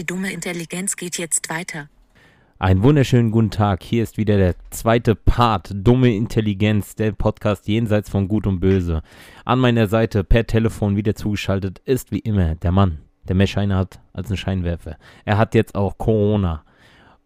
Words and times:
Die 0.00 0.06
dumme 0.06 0.32
Intelligenz 0.32 0.96
geht 0.96 1.18
jetzt 1.18 1.50
weiter. 1.50 1.90
Einen 2.58 2.82
wunderschönen 2.82 3.30
guten 3.30 3.50
Tag. 3.50 3.82
Hier 3.82 4.02
ist 4.02 4.16
wieder 4.16 4.38
der 4.38 4.54
zweite 4.70 5.14
Part, 5.14 5.72
Dumme 5.74 6.16
Intelligenz, 6.16 6.94
der 6.94 7.12
Podcast 7.12 7.68
jenseits 7.68 8.08
von 8.08 8.26
Gut 8.26 8.46
und 8.46 8.60
Böse. 8.60 9.02
An 9.44 9.58
meiner 9.58 9.88
Seite 9.88 10.24
per 10.24 10.46
Telefon 10.46 10.96
wieder 10.96 11.14
zugeschaltet 11.14 11.82
ist 11.84 12.12
wie 12.12 12.20
immer 12.20 12.54
der 12.54 12.72
Mann, 12.72 13.02
der 13.24 13.36
mehr 13.36 13.46
Scheine 13.46 13.76
hat 13.76 14.00
als 14.14 14.30
ein 14.30 14.38
Scheinwerfer. 14.38 14.96
Er 15.26 15.36
hat 15.36 15.54
jetzt 15.54 15.74
auch 15.74 15.98
Corona 15.98 16.64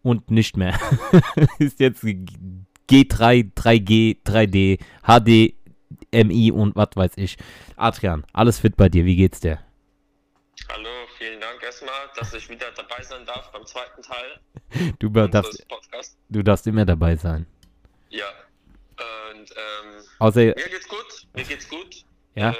und 0.01 0.29
nicht 0.29 0.57
mehr. 0.57 0.77
ist 1.59 1.79
jetzt 1.79 2.03
G3, 2.03 3.53
3G, 3.53 4.17
3D, 4.25 4.79
HD, 5.01 5.55
MI 6.13 6.51
und 6.51 6.75
was 6.75 6.89
weiß 6.93 7.11
ich. 7.15 7.37
Adrian, 7.77 8.25
alles 8.33 8.59
fit 8.59 8.75
bei 8.75 8.89
dir. 8.89 9.05
Wie 9.05 9.15
geht's 9.15 9.39
dir? 9.39 9.59
Hallo, 10.67 10.89
erstmal, 11.65 12.09
dass 12.15 12.33
ich 12.33 12.49
wieder 12.49 12.71
dabei 12.71 13.01
sein 13.03 13.25
darf 13.25 13.51
beim 13.51 13.65
zweiten 13.65 14.01
Teil 14.01 14.39
Du, 14.99 15.09
darfst, 15.09 15.65
du 16.29 16.43
darfst 16.43 16.67
immer 16.67 16.85
dabei 16.85 17.15
sein. 17.15 17.45
Ja. 18.09 18.27
Und 19.33 19.51
ähm, 19.51 20.03
Außer, 20.19 20.39
mir 20.39 20.53
geht's 20.53 20.87
gut, 20.87 21.27
mir 21.33 21.43
geht's 21.43 21.67
gut. 21.69 22.05
Ja? 22.35 22.51
Äh, 22.51 22.55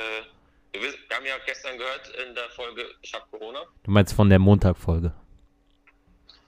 wir, 0.74 0.82
wir 0.82 1.16
haben 1.16 1.26
ja 1.26 1.36
gestern 1.46 1.78
gehört 1.78 2.12
in 2.28 2.36
der 2.36 2.50
Folge, 2.50 2.84
ich 3.02 3.14
habe 3.14 3.24
Corona, 3.32 3.62
du 3.84 3.92
meinst 3.92 4.14
von 4.14 4.30
der 4.30 4.40
Montagfolge. 4.40 5.14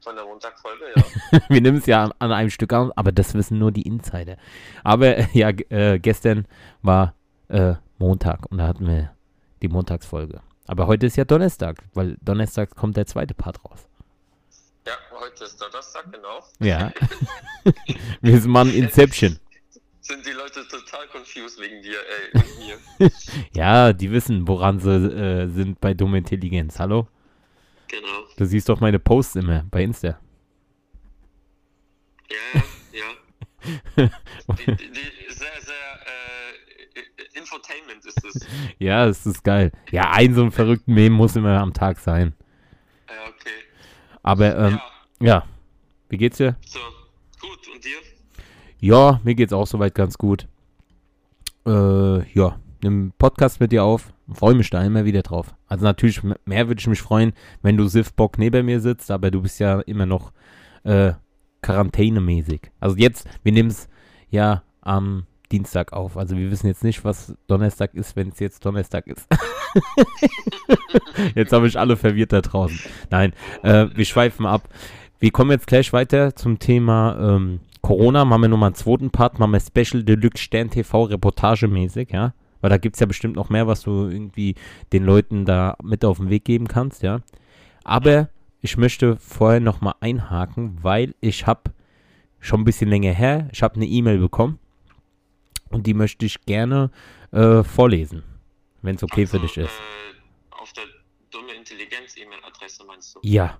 von 0.03 0.15
der 0.15 0.25
Montagfolge, 0.25 0.85
ja. 0.95 1.39
Wir 1.49 1.61
nehmen 1.61 1.77
es 1.77 1.85
ja 1.85 2.03
an, 2.03 2.13
an 2.19 2.31
einem 2.31 2.49
Stück 2.49 2.73
an, 2.73 2.91
aber 2.95 3.11
das 3.11 3.33
wissen 3.33 3.57
nur 3.59 3.71
die 3.71 3.83
Insider. 3.83 4.37
Aber 4.83 5.19
ja, 5.33 5.49
äh, 5.69 5.99
gestern 5.99 6.47
war 6.81 7.15
äh, 7.49 7.75
Montag 7.97 8.45
und 8.51 8.57
da 8.57 8.67
hatten 8.67 8.87
wir 8.87 9.15
die 9.61 9.67
Montagsfolge. 9.69 10.41
Aber 10.67 10.87
heute 10.87 11.05
ist 11.05 11.15
ja 11.15 11.23
Donnerstag, 11.25 11.81
weil 11.93 12.17
Donnerstag 12.21 12.75
kommt 12.75 12.97
der 12.97 13.05
zweite 13.05 13.33
Part 13.33 13.63
raus. 13.63 13.87
ja, 14.85 14.93
heute 15.19 15.45
ist 15.45 15.59
Donnerstag, 15.61 16.11
genau. 16.11 16.43
Ja. 16.59 16.91
wir 18.21 18.39
sind 18.41 18.51
Mann 18.51 18.69
Inception. 18.73 19.39
Sind 20.01 20.25
die 20.25 20.31
Leute 20.31 20.65
total 20.67 21.07
confused 21.07 21.59
wegen 21.59 21.81
dir, 21.81 21.97
ey, 22.33 22.41
mir. 22.99 23.11
Ja, 23.53 23.93
die 23.93 24.11
wissen, 24.11 24.47
woran 24.47 24.79
sie 24.79 24.91
äh, 24.91 25.47
sind 25.47 25.79
bei 25.81 25.93
dumme 25.93 26.17
Intelligenz. 26.19 26.79
Hallo? 26.79 27.07
Genau. 27.87 28.25
Du 28.37 28.45
siehst 28.45 28.69
doch 28.69 28.79
meine 28.81 28.99
Posts 28.99 29.37
immer 29.37 29.65
bei 29.71 29.83
Insta. 29.83 30.19
Ja, 32.29 32.61
ja. 32.93 33.05
Die, 34.57 34.65
die, 34.65 34.75
die 34.75 35.33
sehr, 35.33 35.61
sehr 35.61 35.76
Infotainment 37.37 38.05
ist 38.05 38.23
es. 38.23 38.47
Ja, 38.79 39.05
es 39.05 39.25
ist 39.25 39.43
geil. 39.43 39.71
Ja, 39.91 40.11
ein 40.11 40.33
so 40.33 40.43
ein 40.43 40.51
verrückten 40.51 40.93
Meme 40.93 41.15
muss 41.15 41.35
immer 41.35 41.59
am 41.59 41.73
Tag 41.73 41.99
sein. 41.99 42.33
Ja, 43.07 43.29
okay. 43.29 43.49
Aber, 44.23 44.57
ähm, 44.57 44.79
ja, 45.19 45.27
ja. 45.27 45.43
Wie 46.09 46.17
geht's 46.17 46.37
dir? 46.37 46.55
so, 46.65 46.79
gut, 47.41 47.59
und 47.73 47.83
dir? 47.83 47.97
Ja, 48.79 49.19
mir 49.23 49.35
geht's 49.35 49.53
auch 49.53 49.67
soweit 49.67 49.95
ganz 49.95 50.17
gut. 50.17 50.47
Äh, 51.65 52.31
ja, 52.31 52.59
nimm 52.81 53.13
Podcast 53.17 53.59
mit 53.59 53.71
dir 53.71 53.83
auf. 53.83 54.13
Freue 54.33 54.55
mich 54.55 54.69
da 54.69 54.83
immer 54.83 55.05
wieder 55.05 55.21
drauf. 55.21 55.55
Also 55.67 55.83
natürlich 55.83 56.21
mehr 56.23 56.67
würde 56.67 56.79
ich 56.79 56.87
mich 56.87 57.01
freuen, 57.01 57.33
wenn 57.61 57.77
du 57.77 57.87
Sif-Bock 57.87 58.37
neben 58.37 58.65
mir 58.65 58.79
sitzt, 58.79 59.11
aber 59.11 59.31
du 59.31 59.41
bist 59.41 59.59
ja 59.59 59.79
immer 59.81 60.05
noch 60.05 60.31
äh, 60.83 61.13
quarantänemäßig. 61.61 62.71
Also 62.79 62.95
jetzt, 62.97 63.27
wir 63.43 63.51
nehmen 63.51 63.69
es 63.69 63.89
ja 64.29 64.63
am 64.81 65.25
Dienstag 65.51 65.93
auf. 65.93 66.17
Also 66.17 66.37
wir 66.37 66.51
wissen 66.51 66.67
jetzt 66.67 66.83
nicht, 66.83 67.03
was 67.03 67.33
Donnerstag 67.47 67.93
ist, 67.93 68.15
wenn 68.15 68.29
es 68.29 68.39
jetzt 68.39 68.65
Donnerstag 68.65 69.07
ist. 69.07 69.27
jetzt 71.35 71.53
habe 71.53 71.67
ich 71.67 71.79
alle 71.79 71.95
verwirrt 71.95 72.33
da 72.33 72.41
draußen. 72.41 72.79
Nein, 73.09 73.33
äh, 73.63 73.87
wir 73.93 74.05
schweifen 74.05 74.45
ab. 74.45 74.67
Wir 75.19 75.31
kommen 75.31 75.51
jetzt 75.51 75.67
gleich 75.67 75.93
weiter 75.93 76.35
zum 76.35 76.59
Thema 76.59 77.17
ähm, 77.19 77.59
Corona. 77.81 78.25
Machen 78.25 78.43
wir 78.43 78.49
nochmal 78.49 78.67
einen 78.67 78.75
zweiten 78.75 79.09
Part, 79.09 79.39
machen 79.39 79.51
wir 79.51 79.59
Special 79.59 80.03
Deluxe 80.03 80.43
Stern 80.43 80.69
TV 80.69 81.03
reportagemäßig, 81.03 82.09
ja. 82.11 82.33
Weil 82.59 82.69
da 82.69 82.77
gibt 82.77 82.95
es 82.95 82.99
ja 82.99 83.05
bestimmt 83.05 83.35
noch 83.35 83.49
mehr, 83.49 83.67
was 83.67 83.81
du 83.81 84.07
irgendwie 84.07 84.55
den 84.91 85.03
Leuten 85.05 85.45
da 85.45 85.77
mit 85.81 86.03
auf 86.03 86.17
den 86.17 86.29
Weg 86.29 86.45
geben 86.45 86.67
kannst, 86.67 87.03
ja. 87.03 87.21
Aber 87.83 88.29
ich 88.61 88.77
möchte 88.77 89.17
vorher 89.17 89.59
nochmal 89.59 89.93
einhaken, 90.01 90.77
weil 90.81 91.15
ich 91.21 91.47
habe 91.47 91.71
schon 92.39 92.61
ein 92.61 92.65
bisschen 92.65 92.89
länger 92.89 93.13
her, 93.13 93.47
ich 93.51 93.63
habe 93.63 93.75
eine 93.75 93.85
E-Mail 93.85 94.19
bekommen 94.19 94.59
und 95.69 95.87
die 95.87 95.93
möchte 95.93 96.25
ich 96.25 96.41
gerne 96.45 96.91
äh, 97.31 97.63
vorlesen, 97.63 98.23
wenn 98.81 98.95
es 98.95 99.03
okay 99.03 99.25
für 99.25 99.37
Also, 99.37 99.47
dich 99.47 99.57
ist. 99.57 99.71
Äh, 99.71 100.53
auf 100.61 100.73
der 100.73 100.83
dumme 101.31 101.53
Intelligenz-E-Mail-Adresse 101.53 102.85
meinst 102.85 103.15
du? 103.15 103.19
Ja, 103.23 103.57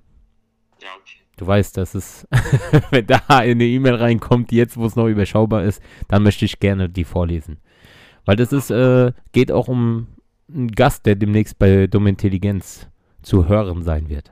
Ja, 0.81 0.90
okay. 1.00 1.17
Du 1.38 1.46
weißt, 1.46 1.78
dass 1.78 1.94
es, 1.96 2.28
wenn 2.91 3.06
da 3.07 3.22
eine 3.28 3.63
E-Mail 3.66 3.96
reinkommt, 3.96 4.51
jetzt 4.51 4.78
wo 4.78 4.85
es 4.85 4.96
noch 4.96 5.07
überschaubar 5.07 5.63
ist, 5.63 5.81
dann 6.07 6.23
möchte 6.23 6.46
ich 6.46 6.59
gerne 6.59 6.90
die 6.90 7.03
vorlesen. 7.03 7.57
Weil 8.25 8.35
das 8.35 8.51
ist, 8.51 8.72
äh, 8.72 9.12
geht 9.31 9.51
auch 9.51 9.67
um 9.67 10.07
einen 10.50 10.72
Gast, 10.72 11.06
der 11.06 11.16
demnächst 11.16 11.59
bei 11.59 11.88
Dumme 11.88 12.09
Intelligenz 12.09 12.88
zu 13.22 13.47
hören 13.47 13.84
sein 13.84 14.09
wird. 14.09 14.31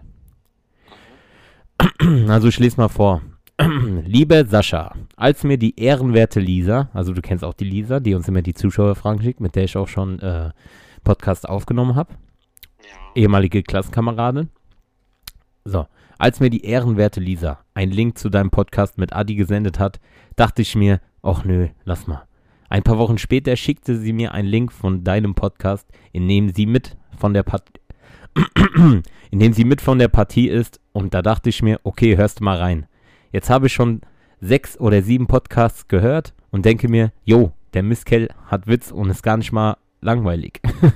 Also 2.27 2.47
ich 2.47 2.59
lese 2.59 2.77
mal 2.77 2.87
vor. 2.89 3.21
Liebe 4.05 4.45
Sascha, 4.47 4.93
als 5.15 5.43
mir 5.43 5.57
die 5.57 5.79
ehrenwerte 5.79 6.39
Lisa, 6.41 6.89
also 6.93 7.13
du 7.13 7.21
kennst 7.21 7.43
auch 7.43 7.53
die 7.53 7.63
Lisa, 7.63 7.99
die 8.01 8.13
uns 8.13 8.27
immer 8.27 8.41
die 8.41 8.53
Zuschauerfragen 8.53 9.21
schickt, 9.21 9.39
mit 9.39 9.55
der 9.55 9.63
ich 9.63 9.77
auch 9.77 9.87
schon 9.87 10.19
äh, 10.19 10.51
Podcast 11.03 11.47
aufgenommen 11.47 11.95
habe, 11.95 12.13
Ja. 12.81 12.97
ehemalige 13.15 13.63
Klassenkameradin. 13.63 14.49
So, 15.63 15.87
als 16.17 16.41
mir 16.41 16.49
die 16.49 16.65
ehrenwerte 16.65 17.21
Lisa 17.21 17.59
einen 17.73 17.91
Link 17.93 18.17
zu 18.17 18.29
deinem 18.29 18.51
Podcast 18.51 18.97
mit 18.97 19.13
Adi 19.13 19.35
gesendet 19.35 19.79
hat, 19.79 19.99
dachte 20.35 20.61
ich 20.61 20.75
mir, 20.75 20.99
ach 21.23 21.45
nö, 21.45 21.69
lass 21.85 22.07
mal. 22.07 22.23
Ein 22.67 22.83
paar 22.83 22.97
Wochen 22.97 23.17
später 23.17 23.55
schickte 23.55 23.97
sie 23.97 24.11
mir 24.11 24.33
einen 24.33 24.49
Link 24.49 24.73
von 24.73 25.03
deinem 25.05 25.33
Podcast, 25.33 25.87
in 26.11 26.27
dem 26.27 26.49
sie 26.49 26.65
mit 26.65 26.97
von 27.17 27.33
der 27.33 27.43
Part 27.43 27.63
in 29.31 29.39
dem 29.39 29.53
sie 29.53 29.63
mit 29.63 29.79
von 29.79 29.97
der 29.97 30.09
Partie 30.09 30.49
ist 30.49 30.81
und 30.91 31.13
da 31.13 31.21
dachte 31.21 31.47
ich 31.49 31.61
mir, 31.61 31.79
okay, 31.83 32.17
hörst 32.17 32.41
du 32.41 32.43
mal 32.43 32.57
rein. 32.57 32.85
Jetzt 33.35 33.49
habe 33.49 33.67
ich 33.67 33.73
schon 33.73 33.99
sechs 34.39 34.79
oder 34.79 35.01
sieben 35.01 35.27
Podcasts 35.27 35.89
gehört 35.89 36.33
und 36.51 36.63
denke 36.63 36.87
mir, 36.87 37.11
jo, 37.25 37.51
der 37.73 37.83
Mistkerl 37.83 38.29
hat 38.45 38.65
Witz 38.65 38.91
und 38.91 39.09
ist 39.09 39.23
gar 39.23 39.35
nicht 39.35 39.51
mal 39.51 39.75
langweilig. 39.99 40.61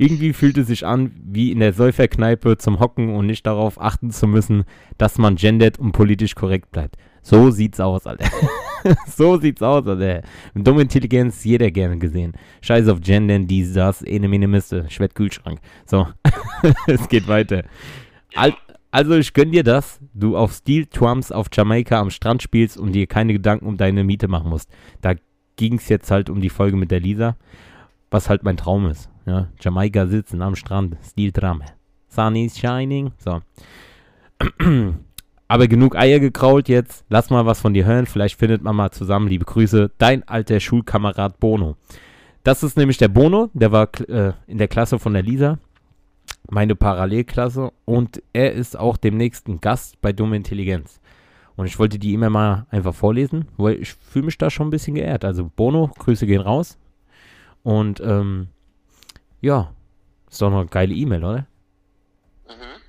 Irgendwie 0.00 0.32
fühlt 0.32 0.58
es 0.58 0.66
sich 0.66 0.84
an, 0.84 1.12
wie 1.22 1.52
in 1.52 1.60
der 1.60 1.72
Säuferkneipe 1.72 2.58
zum 2.58 2.80
Hocken 2.80 3.14
und 3.14 3.26
nicht 3.26 3.46
darauf 3.46 3.80
achten 3.80 4.10
zu 4.10 4.26
müssen, 4.26 4.64
dass 4.98 5.16
man 5.16 5.36
gendert 5.36 5.78
und 5.78 5.92
politisch 5.92 6.34
korrekt 6.34 6.72
bleibt. 6.72 6.96
So 7.22 7.52
sieht's 7.52 7.78
aus, 7.78 8.04
Alter. 8.04 8.28
so 9.06 9.38
sieht's 9.38 9.62
aus, 9.62 9.86
Alter. 9.86 10.22
Dumme 10.56 10.82
Intelligenz, 10.82 11.44
jeder 11.44 11.70
gerne 11.70 11.98
gesehen. 11.98 12.32
Scheiß 12.62 12.88
auf 12.88 13.00
Gendern, 13.00 13.46
dies, 13.46 13.74
das, 13.74 14.02
ene, 14.02 14.26
mene, 14.26 14.48
Miste, 14.48 14.86
Schwert, 14.90 15.14
Kühlschrank. 15.14 15.60
So, 15.84 16.08
es 16.88 17.08
geht 17.08 17.28
weiter. 17.28 17.62
Al 18.34 18.54
also 18.96 19.14
ich 19.14 19.34
gönn 19.34 19.52
dir 19.52 19.62
das, 19.62 20.00
du 20.14 20.38
auf 20.38 20.54
Steel 20.54 20.86
Trumps 20.86 21.30
auf 21.30 21.48
Jamaika 21.52 22.00
am 22.00 22.08
Strand 22.08 22.42
spielst 22.42 22.78
und 22.78 22.92
dir 22.92 23.06
keine 23.06 23.34
Gedanken 23.34 23.66
um 23.66 23.76
deine 23.76 24.04
Miete 24.04 24.26
machen 24.26 24.48
musst. 24.48 24.70
Da 25.02 25.12
ging's 25.56 25.90
jetzt 25.90 26.10
halt 26.10 26.30
um 26.30 26.40
die 26.40 26.48
Folge 26.48 26.78
mit 26.78 26.90
der 26.90 27.00
Lisa, 27.00 27.36
was 28.10 28.30
halt 28.30 28.42
mein 28.42 28.56
Traum 28.56 28.86
ist. 28.86 29.10
Ja, 29.26 29.48
Jamaika 29.60 30.06
sitzen 30.06 30.40
am 30.40 30.56
Strand, 30.56 30.96
Steel 31.04 31.30
Tram. 31.30 31.60
Sun 32.08 32.36
is 32.36 32.58
shining. 32.58 33.12
So. 33.18 33.42
Aber 35.48 35.68
genug 35.68 35.94
Eier 35.94 36.18
gekrault 36.18 36.70
jetzt. 36.70 37.04
Lass 37.10 37.28
mal 37.28 37.44
was 37.44 37.60
von 37.60 37.74
dir 37.74 37.84
hören. 37.84 38.06
Vielleicht 38.06 38.38
findet 38.38 38.62
man 38.62 38.76
mal 38.76 38.92
zusammen. 38.92 39.28
Liebe 39.28 39.44
Grüße. 39.44 39.90
Dein 39.98 40.26
alter 40.26 40.58
Schulkamerad 40.58 41.38
Bono. 41.38 41.76
Das 42.44 42.62
ist 42.62 42.78
nämlich 42.78 42.96
der 42.96 43.08
Bono. 43.08 43.50
Der 43.52 43.72
war 43.72 43.90
äh, 44.08 44.32
in 44.46 44.56
der 44.56 44.68
Klasse 44.68 44.98
von 44.98 45.12
der 45.12 45.22
Lisa. 45.22 45.58
Meine 46.48 46.76
Parallelklasse. 46.76 47.72
Und 47.84 48.22
er 48.32 48.52
ist 48.52 48.78
auch 48.78 48.96
demnächst 48.96 49.48
ein 49.48 49.60
Gast 49.60 50.00
bei 50.00 50.12
Dumme 50.12 50.36
Intelligenz. 50.36 51.00
Und 51.56 51.66
ich 51.66 51.78
wollte 51.78 51.98
die 51.98 52.12
immer 52.12 52.30
mal 52.30 52.66
einfach 52.70 52.94
vorlesen, 52.94 53.48
weil 53.56 53.80
ich 53.80 53.94
fühle 53.94 54.26
mich 54.26 54.38
da 54.38 54.50
schon 54.50 54.68
ein 54.68 54.70
bisschen 54.70 54.94
geehrt. 54.94 55.24
Also 55.24 55.50
Bono, 55.54 55.90
Grüße 55.98 56.26
gehen 56.26 56.42
raus. 56.42 56.78
Und 57.62 58.00
ähm, 58.00 58.48
ja, 59.40 59.72
ist 60.30 60.42
doch 60.42 60.50
noch 60.50 60.60
eine 60.60 60.68
geile 60.68 60.94
E-Mail, 60.94 61.24
oder? 61.24 61.46
Mhm. 62.46 62.80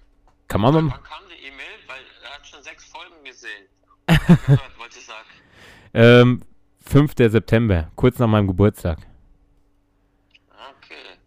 Kann 0.48 0.62
man 0.62 0.74
mal. 0.74 0.81
Wann 0.83 1.03
kam 1.03 1.24
die 1.30 1.48
E-Mail? 1.48 1.77
Weil 1.88 1.98
er 2.24 2.36
hat 2.36 2.45
schon 2.45 2.62
sechs 2.62 2.86
Folgen 2.86 3.24
gesehen. 3.24 3.65
Gehört, 4.07 4.80
wollte 4.80 5.00
ich 5.00 5.06
sagen. 5.06 5.27
Ähm, 5.94 6.42
5. 6.81 7.13
September, 7.18 7.89
kurz 7.95 8.19
nach 8.19 8.27
meinem 8.27 8.45
Geburtstag. 8.45 9.00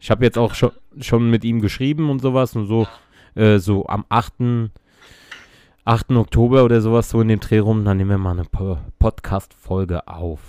Ich 0.01 0.11
habe 0.11 0.25
jetzt 0.25 0.39
auch 0.39 0.55
schon, 0.55 0.73
schon 1.01 1.31
mit 1.31 1.45
ihm 1.45 1.61
geschrieben 1.61 2.11
und 2.11 2.21
sowas 2.21 2.57
und 2.57 2.67
so, 2.67 2.87
äh, 3.35 3.59
so 3.59 3.87
am 3.87 4.05
8. 4.09 4.71
8. 5.85 6.11
Oktober 6.13 6.65
oder 6.65 6.81
sowas, 6.81 7.11
so 7.11 7.21
in 7.21 7.29
dem 7.29 7.41
Dreh 7.41 7.59
rum, 7.59 7.85
dann 7.85 7.97
nehmen 7.99 8.11
wir 8.11 8.19
mal 8.19 8.33
eine 8.33 8.45
Po- 8.45 8.79
Podcast-Folge 8.99 10.07
auf. 10.09 10.41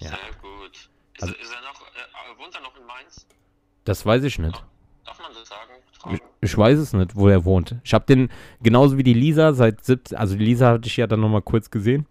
Ja. 0.00 0.08
Sehr 0.10 0.18
gut. 0.42 0.72
Ist, 0.74 1.22
Also- 1.22 1.34
ist 1.34 1.52
er 1.52 1.60
noch, 1.62 1.80
äh, 1.80 2.42
wohnt 2.42 2.54
er 2.54 2.60
noch 2.62 2.76
in 2.78 2.86
Mainz? 2.86 3.26
Das 3.84 4.04
weiß 4.04 4.24
ich 4.24 4.38
nicht. 4.38 4.64
Darf 5.04 5.18
man 5.20 5.28
das 5.32 5.48
sagen? 5.48 5.70
Ich, 6.12 6.20
ich 6.40 6.56
weiß 6.58 6.78
es 6.78 6.92
nicht, 6.92 7.16
wo 7.16 7.28
er 7.28 7.44
wohnt. 7.44 7.76
Ich 7.84 7.92
habe 7.94 8.04
den, 8.06 8.28
genauso 8.62 8.96
wie 8.98 9.02
die 9.02 9.14
Lisa, 9.14 9.52
seit 9.52 9.84
17, 9.84 10.16
also 10.18 10.36
die 10.36 10.44
Lisa 10.44 10.70
hatte 10.72 10.86
ich 10.88 10.96
ja 10.96 11.06
dann 11.06 11.20
nochmal 11.20 11.42
kurz 11.42 11.70
gesehen. 11.70 12.06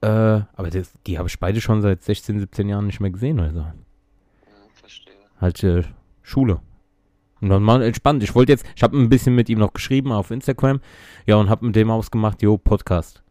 Äh, 0.00 0.06
aber 0.08 0.70
das, 0.70 0.92
die 1.06 1.18
habe 1.18 1.28
ich 1.28 1.38
beide 1.38 1.60
schon 1.60 1.82
seit 1.82 2.02
16, 2.02 2.40
17 2.40 2.68
Jahren 2.68 2.86
nicht 2.86 3.00
mehr 3.00 3.10
gesehen, 3.10 3.38
also. 3.38 3.60
Hm, 3.60 3.72
verstehe. 4.74 5.14
Halt 5.40 5.62
äh, 5.64 5.82
Schule. 6.22 6.60
Und 7.40 7.48
dann 7.48 7.62
mal 7.62 7.82
entspannt. 7.82 8.22
Ich 8.22 8.34
wollte 8.34 8.52
jetzt, 8.52 8.66
ich 8.76 8.82
habe 8.82 8.98
ein 8.98 9.08
bisschen 9.08 9.34
mit 9.34 9.48
ihm 9.48 9.58
noch 9.58 9.72
geschrieben 9.72 10.12
auf 10.12 10.30
Instagram. 10.30 10.80
Ja, 11.26 11.36
und 11.36 11.48
habe 11.48 11.66
mit 11.66 11.76
dem 11.76 11.90
ausgemacht, 11.90 12.42
jo, 12.42 12.58
Podcast. 12.58 13.22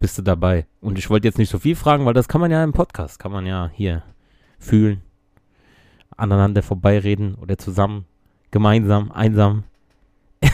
Bist 0.00 0.18
du 0.18 0.22
dabei? 0.22 0.66
Und 0.80 0.98
ich 0.98 1.08
wollte 1.08 1.28
jetzt 1.28 1.38
nicht 1.38 1.50
so 1.50 1.58
viel 1.58 1.76
fragen, 1.76 2.04
weil 2.04 2.14
das 2.14 2.28
kann 2.28 2.40
man 2.40 2.50
ja 2.50 2.62
im 2.62 2.72
Podcast, 2.72 3.18
kann 3.18 3.32
man 3.32 3.46
ja 3.46 3.70
hier 3.72 4.02
fühlen, 4.58 5.00
aneinander 6.16 6.62
vorbeireden 6.62 7.36
oder 7.36 7.56
zusammen, 7.56 8.04
gemeinsam, 8.50 9.12
einsam. 9.12 9.64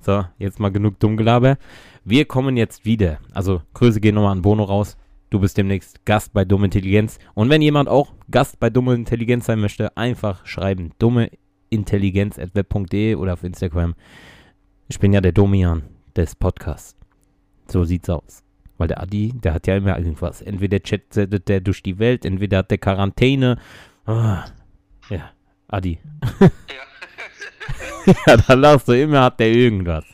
so, 0.00 0.24
jetzt 0.38 0.60
mal 0.60 0.70
genug 0.70 1.00
Dummgelaber. 1.00 1.58
Wir 2.04 2.24
kommen 2.24 2.56
jetzt 2.56 2.84
wieder. 2.84 3.18
Also, 3.32 3.62
Grüße 3.74 4.00
gehen 4.00 4.14
nochmal 4.14 4.32
an 4.32 4.42
Bono 4.42 4.62
raus. 4.62 4.96
Du 5.30 5.40
bist 5.40 5.56
demnächst 5.56 6.04
Gast 6.04 6.32
bei 6.32 6.44
Dumme 6.44 6.66
Intelligenz. 6.66 7.18
Und 7.34 7.50
wenn 7.50 7.60
jemand 7.60 7.88
auch 7.88 8.12
Gast 8.30 8.60
bei 8.60 8.70
Dumme 8.70 8.94
Intelligenz 8.94 9.46
sein 9.46 9.58
möchte, 9.60 9.96
einfach 9.96 10.46
schreiben. 10.46 10.92
dummeintelligenz.web.de 10.98 13.16
oder 13.16 13.32
auf 13.32 13.42
Instagram. 13.42 13.96
Ich 14.88 15.00
bin 15.00 15.12
ja 15.12 15.20
der 15.20 15.32
Domian 15.32 15.82
des 16.14 16.36
Podcasts. 16.36 16.94
So 17.66 17.82
sieht's 17.84 18.08
aus. 18.08 18.44
Weil 18.78 18.86
der 18.88 19.02
Adi, 19.02 19.32
der 19.32 19.54
hat 19.54 19.66
ja 19.66 19.76
immer 19.76 19.98
irgendwas. 19.98 20.42
Entweder 20.42 20.78
chattet 20.80 21.48
der 21.48 21.60
durch 21.60 21.82
die 21.82 21.98
Welt, 21.98 22.24
entweder 22.24 22.58
hat 22.58 22.70
der 22.70 22.78
Quarantäne. 22.78 23.58
Ah, 24.04 24.44
ja, 25.10 25.30
Adi. 25.68 25.98
Ja. 26.40 26.50
ja, 28.26 28.36
da 28.36 28.54
lachst 28.54 28.86
du 28.86 28.92
immer, 28.92 29.22
hat 29.22 29.40
der 29.40 29.48
irgendwas. 29.48 30.04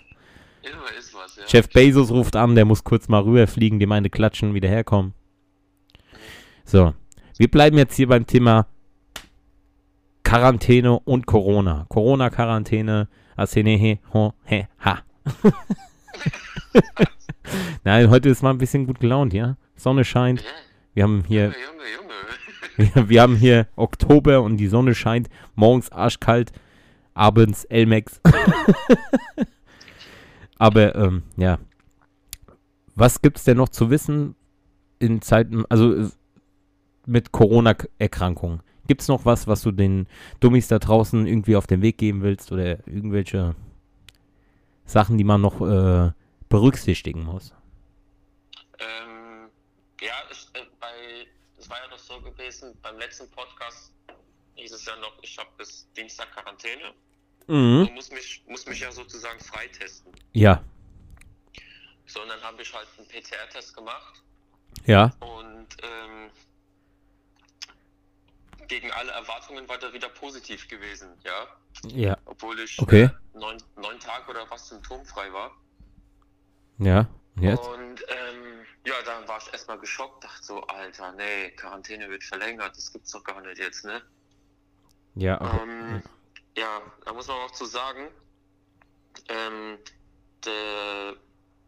Ja. 1.43 1.47
Jeff 1.49 1.69
Bezos 1.69 2.11
ruft 2.11 2.37
an, 2.37 2.55
der 2.55 2.65
muss 2.65 2.85
kurz 2.85 3.09
mal 3.09 3.23
rüberfliegen, 3.23 3.79
dem 3.79 3.93
eine 3.93 4.11
klatschen, 4.11 4.55
wieder 4.55 4.69
herkommen. 4.69 5.15
So, 6.65 6.95
wir 7.39 7.51
bleiben 7.51 7.77
jetzt 7.79 7.97
hier 7.97 8.09
beim 8.09 8.27
Thema 8.27 8.67
Quarantäne 10.23 10.99
und 11.01 11.27
Corona. 11.27 11.87
Corona-Quarantäne, 11.89 13.09
Asenehe, 13.37 13.99
ho, 14.13 14.33
he, 14.45 14.67
ha. 14.81 15.01
Nein, 17.85 18.11
heute 18.11 18.29
ist 18.29 18.43
mal 18.43 18.51
ein 18.51 18.59
bisschen 18.59 18.87
gut 18.87 19.01
gelaunt, 19.01 19.35
ja? 19.35 19.57
Sonne 19.77 20.05
scheint. 20.05 20.45
Wir 20.95 21.03
haben 21.03 21.25
hier, 21.27 21.47
Junge, 21.47 21.57
Junge, 21.57 22.93
Junge. 22.95 23.09
wir 23.09 23.21
haben 23.21 23.37
hier 23.37 23.67
Oktober 23.77 24.43
und 24.43 24.57
die 24.57 24.69
Sonne 24.69 24.95
scheint. 24.95 25.29
Morgens 25.55 25.91
arschkalt, 25.91 26.53
abends 27.15 27.65
Elmex. 27.65 28.21
Aber 30.63 30.95
ähm, 30.95 31.25
ja, 31.37 31.59
was 32.95 33.21
gibt's 33.21 33.43
denn 33.43 33.57
noch 33.57 33.71
zu 33.71 33.91
wissen 33.91 34.37
in 35.01 35.21
Zeiten, 35.21 35.65
also 35.69 35.93
äh, 35.93 36.09
mit 37.05 37.33
Corona-Erkrankungen? 37.33 38.63
Gibt's 38.87 39.09
noch 39.09 39.25
was, 39.25 39.49
was 39.49 39.63
du 39.63 39.73
den 39.73 40.07
Dummies 40.39 40.69
da 40.69 40.79
draußen 40.79 41.27
irgendwie 41.27 41.57
auf 41.57 41.67
den 41.67 41.83
Weg 41.83 41.99
geben 41.99 42.23
willst 42.23 42.53
oder 42.53 42.87
irgendwelche 42.87 43.57
Sachen, 44.85 45.19
die 45.19 45.25
man 45.25 45.41
noch 45.41 45.61
äh, 45.63 46.13
berücksichtigen 46.49 47.25
muss? 47.25 47.53
Ähm, 48.79 49.51
ja, 50.01 50.15
ich, 50.31 50.47
äh, 50.53 50.65
bei, 50.79 51.27
es 51.59 51.69
war 51.69 51.79
ja 51.79 51.91
doch 51.91 51.99
so 51.99 52.21
gewesen, 52.21 52.73
beim 52.83 52.99
letzten 52.99 53.29
Podcast 53.33 53.93
hieß 54.55 54.71
es 54.71 54.87
ja 54.87 54.95
noch, 55.01 55.15
ich 55.23 55.37
habe 55.37 55.51
bis 55.59 55.89
Dienstag 55.97 56.31
Quarantäne 56.31 56.95
Mhm. 57.49 57.87
und 57.89 57.95
muss 57.95 58.11
mich, 58.11 58.43
muss 58.47 58.67
mich 58.67 58.81
ja 58.81 58.93
sozusagen 58.93 59.41
freitesten. 59.41 60.13
Ja, 60.33 60.63
So, 62.07 62.21
und 62.23 62.29
dann 62.29 62.41
habe 62.43 62.63
ich 62.63 62.73
halt 62.75 62.87
einen 62.99 63.09
PCR-Test 63.09 63.75
gemacht 63.75 64.23
ja, 64.87 65.13
und 65.21 65.69
ähm, 65.83 66.31
gegen 68.69 68.91
alle 68.93 69.13
Erwartungen 69.13 69.69
war 69.69 69.79
der 69.79 69.93
wieder 69.93 70.09
positiv 70.09 70.67
gewesen, 70.69 71.11
ja. 71.25 71.47
ja, 71.89 72.19
Obwohl 72.25 72.59
ich 72.61 72.79
Okay. 72.81 73.05
äh, 73.05 73.39
neun, 73.39 73.63
neun 73.77 73.99
Tage 74.01 74.31
oder 74.31 74.51
was 74.51 74.69
symptomfrei 74.69 75.33
war. 75.33 75.53
ja. 76.79 77.09
Und 77.37 77.43
Jetzt? 77.43 77.67
Und 77.67 78.05
ähm, 78.09 78.67
ja, 78.87 78.95
dann 79.07 79.27
war 79.27 79.39
ich 79.39 79.53
erstmal 79.53 79.79
geschockt, 79.79 80.23
dachte 80.23 80.43
so, 80.45 80.63
Alter, 80.67 81.13
nee, 81.13 81.51
Quarantäne 81.53 82.09
wird 82.11 82.23
verlängert, 82.25 82.77
das 82.77 82.93
gibt's 82.93 83.11
doch 83.11 83.25
gar 83.25 83.41
nicht 83.41 83.59
jetzt, 83.59 83.85
ne? 83.85 84.03
Ja, 85.15 85.41
aber, 85.41 85.63
Ähm, 85.63 86.03
ja, 86.57 86.83
da 87.05 87.13
muss 87.13 87.29
man 87.29 87.39
auch 87.39 87.51
zu 87.53 87.65
sagen, 87.65 88.09
ähm, 89.29 89.79
de, 90.45 91.17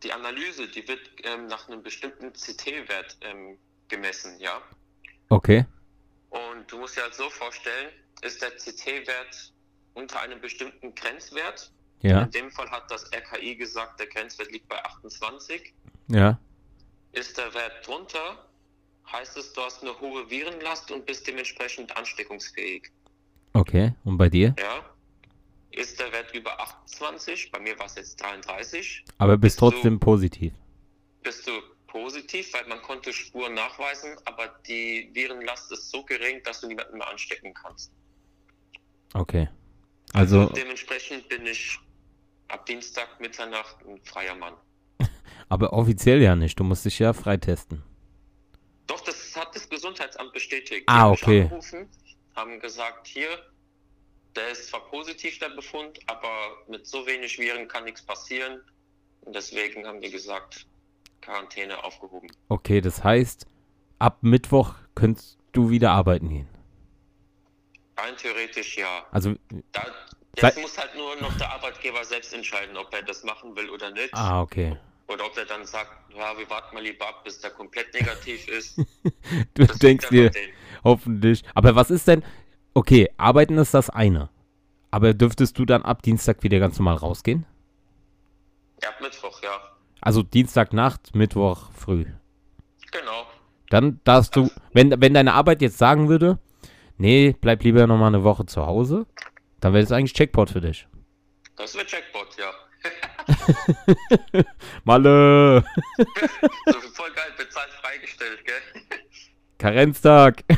die 0.02 0.12
Analyse, 0.12 0.68
die 0.68 0.86
wird 0.86 1.00
ähm, 1.22 1.46
nach 1.46 1.68
einem 1.68 1.82
bestimmten 1.82 2.32
CT-Wert 2.32 3.16
ähm, 3.22 3.58
gemessen, 3.88 4.38
ja. 4.38 4.62
okay. 5.28 5.64
Und 6.30 6.70
du 6.70 6.78
musst 6.78 6.96
dir 6.96 7.02
halt 7.02 7.14
so 7.14 7.30
vorstellen, 7.30 7.92
ist 8.22 8.42
der 8.42 8.50
CT-Wert 8.50 9.52
unter 9.94 10.20
einem 10.20 10.40
bestimmten 10.40 10.94
Grenzwert. 10.94 11.70
Ja, 12.00 12.22
In 12.22 12.30
dem 12.32 12.50
Fall 12.50 12.70
hat 12.70 12.90
das 12.90 13.10
RKI 13.12 13.56
gesagt, 13.56 14.00
der 14.00 14.08
Grenzwert 14.08 14.50
liegt 14.50 14.68
bei 14.68 14.84
28. 14.84 15.72
ja, 16.08 16.38
Ist 17.12 17.38
der 17.38 17.54
Wert 17.54 17.86
drunter, 17.86 18.48
heißt 19.10 19.36
es, 19.36 19.52
du 19.52 19.62
hast 19.62 19.82
eine 19.82 19.98
hohe 20.00 20.28
Virenlast 20.28 20.90
und 20.90 21.06
bist 21.06 21.26
dementsprechend 21.26 21.96
ansteckungsfähig. 21.96 22.90
Okay. 23.54 23.94
Und 24.04 24.18
bei 24.18 24.28
dir? 24.28 24.54
Ja. 24.58 24.84
Ist 25.70 25.98
der 25.98 26.12
Wert 26.12 26.32
über 26.34 26.60
28, 26.60 27.50
bei 27.50 27.58
mir 27.58 27.76
war 27.78 27.86
es 27.86 27.96
jetzt 27.96 28.20
33, 28.22 29.04
Aber 29.18 29.36
bist 29.36 29.56
Bist 29.56 29.60
du- 29.62 29.70
trotzdem 29.70 29.98
positiv. 29.98 30.52
bist 31.22 31.46
du 31.48 31.52
positiv, 31.88 32.52
weil 32.54 32.66
man 32.68 32.80
konnte 32.82 33.12
Spuren 33.12 33.54
nachweisen, 33.54 34.10
aber 34.24 34.48
die 34.68 35.10
Virenlast 35.12 35.72
ist 35.72 35.90
so 35.90 36.04
gering, 36.04 36.40
dass 36.44 36.60
du 36.60 36.68
niemanden 36.68 36.98
mehr 36.98 37.08
anstecken 37.08 37.52
kannst. 37.54 37.90
Okay. 39.14 39.48
Also, 40.12 40.46
Dementsprechend 40.46 41.28
bin 41.28 41.44
ich 41.46 41.78
ab 42.48 42.66
Dienstag 42.66 43.20
Mitternacht 43.20 43.76
ein 43.86 44.00
freier 44.04 44.34
Mann. 44.36 44.54
aber 45.48 45.72
offiziell 45.72 46.22
ja 46.22 46.36
nicht. 46.36 46.58
Du 46.58 46.64
musst 46.64 46.84
dich 46.84 46.98
ja 47.00 47.12
freitesten. 47.12 47.82
Doch, 48.86 49.00
das 49.00 49.34
hat 49.34 49.54
das 49.56 49.68
Gesundheitsamt 49.68 50.32
bestätigt. 50.32 50.84
Ah, 50.86 51.10
okay. 51.10 51.42
angerufen, 51.42 51.88
haben 52.34 52.60
gesagt, 52.60 53.06
hier, 53.06 53.28
der 54.36 54.48
ist 54.50 54.68
zwar 54.68 54.80
positiv, 54.88 55.38
der 55.38 55.50
Befund, 55.50 55.98
aber 56.06 56.28
mit 56.68 56.86
so 56.86 57.06
wenig 57.06 57.38
Viren 57.38 57.68
kann 57.68 57.84
nichts 57.84 58.02
passieren. 58.02 58.60
Und 59.22 59.34
deswegen 59.34 59.86
haben 59.86 60.00
die 60.00 60.10
gesagt, 60.10 60.66
Quarantäne 61.20 61.82
aufgehoben. 61.82 62.28
Okay, 62.48 62.80
das 62.80 63.02
heißt, 63.02 63.46
ab 63.98 64.18
Mittwoch 64.22 64.74
könntest 64.94 65.38
du 65.52 65.70
wieder 65.70 65.92
arbeiten 65.92 66.28
gehen. 66.28 66.48
Rein 67.96 68.16
theoretisch 68.16 68.76
ja. 68.76 69.06
Also, 69.12 69.34
Da, 69.72 69.86
Sei- 70.36 70.48
jetzt 70.48 70.60
muss 70.60 70.76
halt 70.76 70.94
nur 70.96 71.14
noch 71.16 71.32
der 71.38 71.50
Arbeitgeber 71.52 72.04
selbst 72.04 72.34
entscheiden, 72.34 72.76
ob 72.76 72.92
er 72.92 73.02
das 73.02 73.22
machen 73.22 73.54
will 73.56 73.70
oder 73.70 73.90
nicht. 73.92 74.12
ah, 74.12 74.42
okay. 74.42 74.76
Oder 75.06 75.26
ob 75.26 75.36
er 75.36 75.44
dann 75.44 75.64
sagt, 75.66 75.92
ja, 76.16 76.36
wir 76.36 76.48
warten 76.50 76.74
mal 76.74 76.82
lieber 76.82 77.06
ab, 77.06 77.22
bis 77.24 77.38
der 77.40 77.50
komplett 77.50 77.92
negativ 77.94 78.48
ist. 78.48 78.76
Du 79.54 79.64
Das 79.66 79.78
denkst 79.78 80.08
dir. 80.08 80.30
Hoffentlich. 80.84 81.42
Aber 81.54 81.74
was 81.74 81.90
ist 81.90 82.06
denn, 82.06 82.22
okay, 82.74 83.10
arbeiten 83.16 83.58
ist 83.58 83.74
das 83.74 83.90
eine. 83.90 84.28
Aber 84.90 85.14
dürftest 85.14 85.58
du 85.58 85.64
dann 85.64 85.82
ab 85.82 86.02
Dienstag 86.02 86.42
wieder 86.42 86.60
ganz 86.60 86.78
normal 86.78 86.96
rausgehen? 86.96 87.46
Ja, 88.82 88.90
ab 88.90 89.00
Mittwoch, 89.00 89.42
ja. 89.42 89.50
Also 90.00 90.22
Dienstagnacht, 90.22 91.14
Mittwoch 91.14 91.70
früh. 91.72 92.04
Genau. 92.92 93.26
Dann 93.70 94.00
darfst 94.04 94.36
du, 94.36 94.50
wenn, 94.72 95.00
wenn 95.00 95.14
deine 95.14 95.32
Arbeit 95.32 95.62
jetzt 95.62 95.78
sagen 95.78 96.08
würde, 96.08 96.38
nee, 96.98 97.34
bleib 97.40 97.64
lieber 97.64 97.86
nochmal 97.86 98.08
eine 98.08 98.22
Woche 98.22 98.46
zu 98.46 98.66
Hause, 98.66 99.06
dann 99.60 99.72
wäre 99.72 99.82
das 99.82 99.92
eigentlich 99.92 100.12
Checkpot 100.12 100.50
für 100.50 100.60
dich. 100.60 100.86
Das 101.56 101.74
wird 101.74 101.90
Jackpot, 101.90 102.36
ja. 102.36 102.50
Malle! 104.84 105.64
So 106.66 106.80
voll 106.92 107.10
geil, 107.12 107.32
bezahlt 107.38 107.70
freigestellt, 107.70 108.44
gell? 108.44 108.82
Karenztag! 109.58 110.44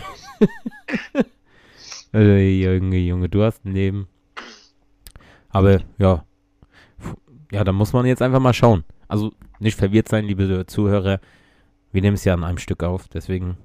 äh, 2.14 2.62
Junge, 2.62 2.98
Junge, 2.98 3.28
du 3.28 3.42
hast 3.42 3.64
ein 3.64 3.72
Leben. 3.72 4.08
Aber 5.50 5.80
ja. 5.98 6.24
Ja, 7.50 7.64
da 7.64 7.72
muss 7.72 7.92
man 7.92 8.06
jetzt 8.06 8.22
einfach 8.22 8.40
mal 8.40 8.52
schauen. 8.52 8.84
Also 9.08 9.32
nicht 9.58 9.78
verwirrt 9.78 10.08
sein, 10.08 10.24
liebe 10.24 10.66
Zuhörer. 10.66 11.20
Wir 11.92 12.02
nehmen 12.02 12.14
es 12.14 12.24
ja 12.24 12.34
an 12.34 12.44
einem 12.44 12.58
Stück 12.58 12.82
auf, 12.82 13.08
deswegen 13.08 13.56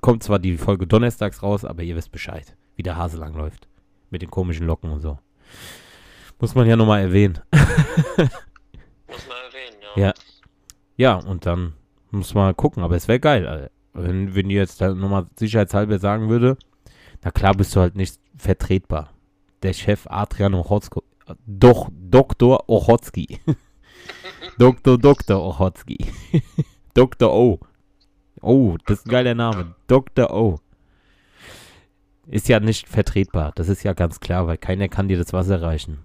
kommt 0.00 0.22
zwar 0.22 0.38
die 0.38 0.56
Folge 0.56 0.86
donnerstags 0.86 1.42
raus, 1.42 1.64
aber 1.64 1.82
ihr 1.82 1.96
wisst 1.96 2.12
Bescheid, 2.12 2.56
wie 2.76 2.82
der 2.82 2.96
Hase 2.96 3.18
lang 3.18 3.34
läuft. 3.34 3.68
Mit 4.10 4.22
den 4.22 4.30
komischen 4.30 4.66
Locken 4.66 4.90
und 4.90 5.00
so. 5.00 5.18
Muss 6.38 6.54
man 6.54 6.66
ja 6.66 6.76
nochmal 6.76 7.00
erwähnen. 7.00 7.40
Muss 7.50 9.28
man 9.28 9.38
erwähnen, 9.48 9.82
ja. 9.96 10.06
Ja. 10.06 10.14
Ja, 10.96 11.14
und 11.16 11.44
dann 11.44 11.74
muss 12.10 12.34
man 12.34 12.56
gucken, 12.56 12.82
aber 12.82 12.96
es 12.96 13.08
wäre 13.08 13.20
geil, 13.20 13.46
Alter. 13.46 13.70
Wenn, 13.96 14.34
wenn 14.34 14.48
die 14.48 14.54
jetzt 14.54 14.80
nochmal 14.80 15.26
sicherheitshalber 15.38 15.98
sagen 15.98 16.28
würde, 16.28 16.56
na 17.22 17.30
klar 17.30 17.54
bist 17.54 17.74
du 17.74 17.80
halt 17.80 17.96
nicht 17.96 18.18
vertretbar. 18.36 19.10
der 19.62 19.72
Chef 19.72 20.06
Adrian 20.08 20.54
Ochotsko. 20.54 21.02
Doch, 21.46 21.88
Dr. 21.92 22.68
Ochotski. 22.68 23.40
Dr. 24.58 24.98
Dr. 24.98 25.42
Ochotski. 25.42 25.98
Dr. 26.94 27.32
O. 27.32 27.58
Oh, 28.40 28.76
das 28.86 29.00
ist 29.00 29.06
ein 29.06 29.10
geiler 29.10 29.34
Name. 29.34 29.74
Dr. 29.86 30.32
O. 30.32 30.60
Ist 32.28 32.48
ja 32.48 32.60
nicht 32.60 32.88
vertretbar. 32.88 33.52
Das 33.54 33.68
ist 33.68 33.82
ja 33.82 33.92
ganz 33.92 34.20
klar, 34.20 34.46
weil 34.46 34.58
keiner 34.58 34.88
kann 34.88 35.08
dir 35.08 35.18
das 35.18 35.32
Wasser 35.32 35.62
reichen. 35.62 35.98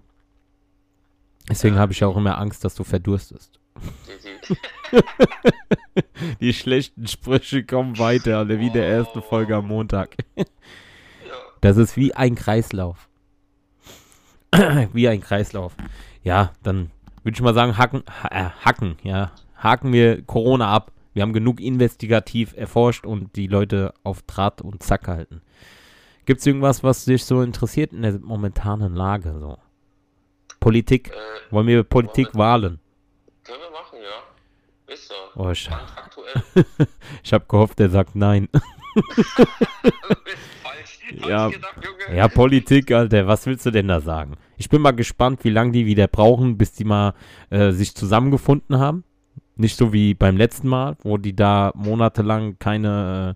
Deswegen 1.50 1.78
habe 1.78 1.92
ich 1.92 2.04
auch 2.04 2.16
immer 2.16 2.38
Angst, 2.38 2.64
dass 2.64 2.76
du 2.76 2.84
verdurstest. 2.84 3.60
Die 6.42 6.54
schlechten 6.54 7.08
Sprüche 7.08 7.64
kommen 7.64 7.98
weiter, 8.00 8.40
alle 8.40 8.60
wie 8.60 8.70
der 8.70 8.88
erste 8.88 9.22
Folge 9.22 9.56
am 9.56 9.68
Montag. 9.68 10.16
Das 11.62 11.78
ist 11.78 11.98
wie 11.98 12.14
ein 12.14 12.36
Kreislauf. 12.36 13.10
wie 14.94 15.08
ein 15.08 15.22
Kreislauf. 15.22 15.76
Ja, 16.24 16.52
dann 16.64 16.92
würde 17.24 17.36
ich 17.36 17.42
mal 17.42 17.54
sagen, 17.54 17.78
hacken, 17.78 18.04
ha, 18.24 18.28
äh, 18.32 18.50
hacken, 18.66 18.98
ja. 19.04 19.32
Haken 19.56 19.94
wir 19.94 20.24
Corona 20.24 20.74
ab. 20.74 20.92
Wir 21.14 21.22
haben 21.22 21.34
genug 21.34 21.60
investigativ 21.60 22.54
erforscht 22.56 23.06
und 23.06 23.36
die 23.36 23.48
Leute 23.48 23.94
auf 24.04 24.24
Draht 24.24 24.62
und 24.62 24.82
Zack 24.82 25.08
halten. 25.08 25.42
Gibt 26.26 26.40
es 26.40 26.48
irgendwas, 26.48 26.84
was 26.84 27.06
dich 27.06 27.26
so 27.26 27.42
interessiert 27.42 27.94
in 27.94 28.02
der 28.02 28.20
momentanen 28.20 28.96
Lage? 28.96 29.36
So? 29.40 29.58
Politik. 30.60 31.10
Äh, 31.10 31.52
Wollen 31.52 31.68
wir 31.68 31.84
Politik 31.84 32.30
wahlen? 32.34 32.80
können 33.44 33.60
wir 33.62 33.72
machen. 33.72 33.81
Ist 34.92 35.08
so. 35.08 35.14
Oh, 35.36 35.50
ich, 35.52 35.70
Brandaktuell. 35.70 36.66
ich 37.24 37.34
habe 37.34 37.46
gehofft, 37.48 37.80
er 37.80 37.90
sagt 37.90 38.16
nein. 38.16 38.50
Ja. 41.28 41.50
Gedacht. 41.50 41.76
Ja, 42.16 42.28
Politik, 42.30 42.92
Alter, 42.92 43.28
was 43.28 43.46
willst 43.46 43.66
du 43.66 43.72
denn 43.72 43.90
da 43.90 44.00
sagen? 44.00 44.36
Ich 44.56 44.70
bin 44.70 44.82
mal 44.82 44.92
gespannt, 44.92 45.44
wie 45.44 45.50
lange 45.50 45.74
die 45.74 45.86
wieder 45.86 46.08
brauchen, 46.08 46.58
bis 46.58 46.72
die 46.72 46.86
mal 46.86 47.14
äh, 47.50 47.72
sich 47.72 47.96
zusammengefunden 47.96 48.80
haben. 48.80 49.04
Nicht 49.58 49.78
so 49.78 49.92
wie 49.92 50.14
beim 50.14 50.38
letzten 50.38 50.70
Mal, 50.70 50.96
wo 51.04 51.18
die 51.18 51.36
da 51.36 51.74
monatelang 51.76 52.58
keine 52.60 53.36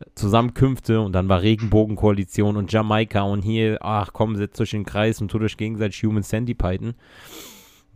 äh, 0.00 0.04
Zusammenkünfte 0.14 1.00
und 1.00 1.12
dann 1.12 1.28
war 1.28 1.42
Regenbogenkoalition 1.42 2.56
und 2.56 2.72
Jamaika 2.72 3.22
und 3.22 3.42
hier, 3.42 3.78
ach 3.82 4.14
komm, 4.14 4.36
setzt 4.36 4.58
euch 4.60 4.72
in 4.72 4.80
den 4.80 4.86
Kreis 4.86 5.20
und 5.20 5.30
tut 5.30 5.42
euch 5.42 5.58
gegenseitig 5.58 6.02
Human 6.02 6.22
Centipeden. 6.22 6.94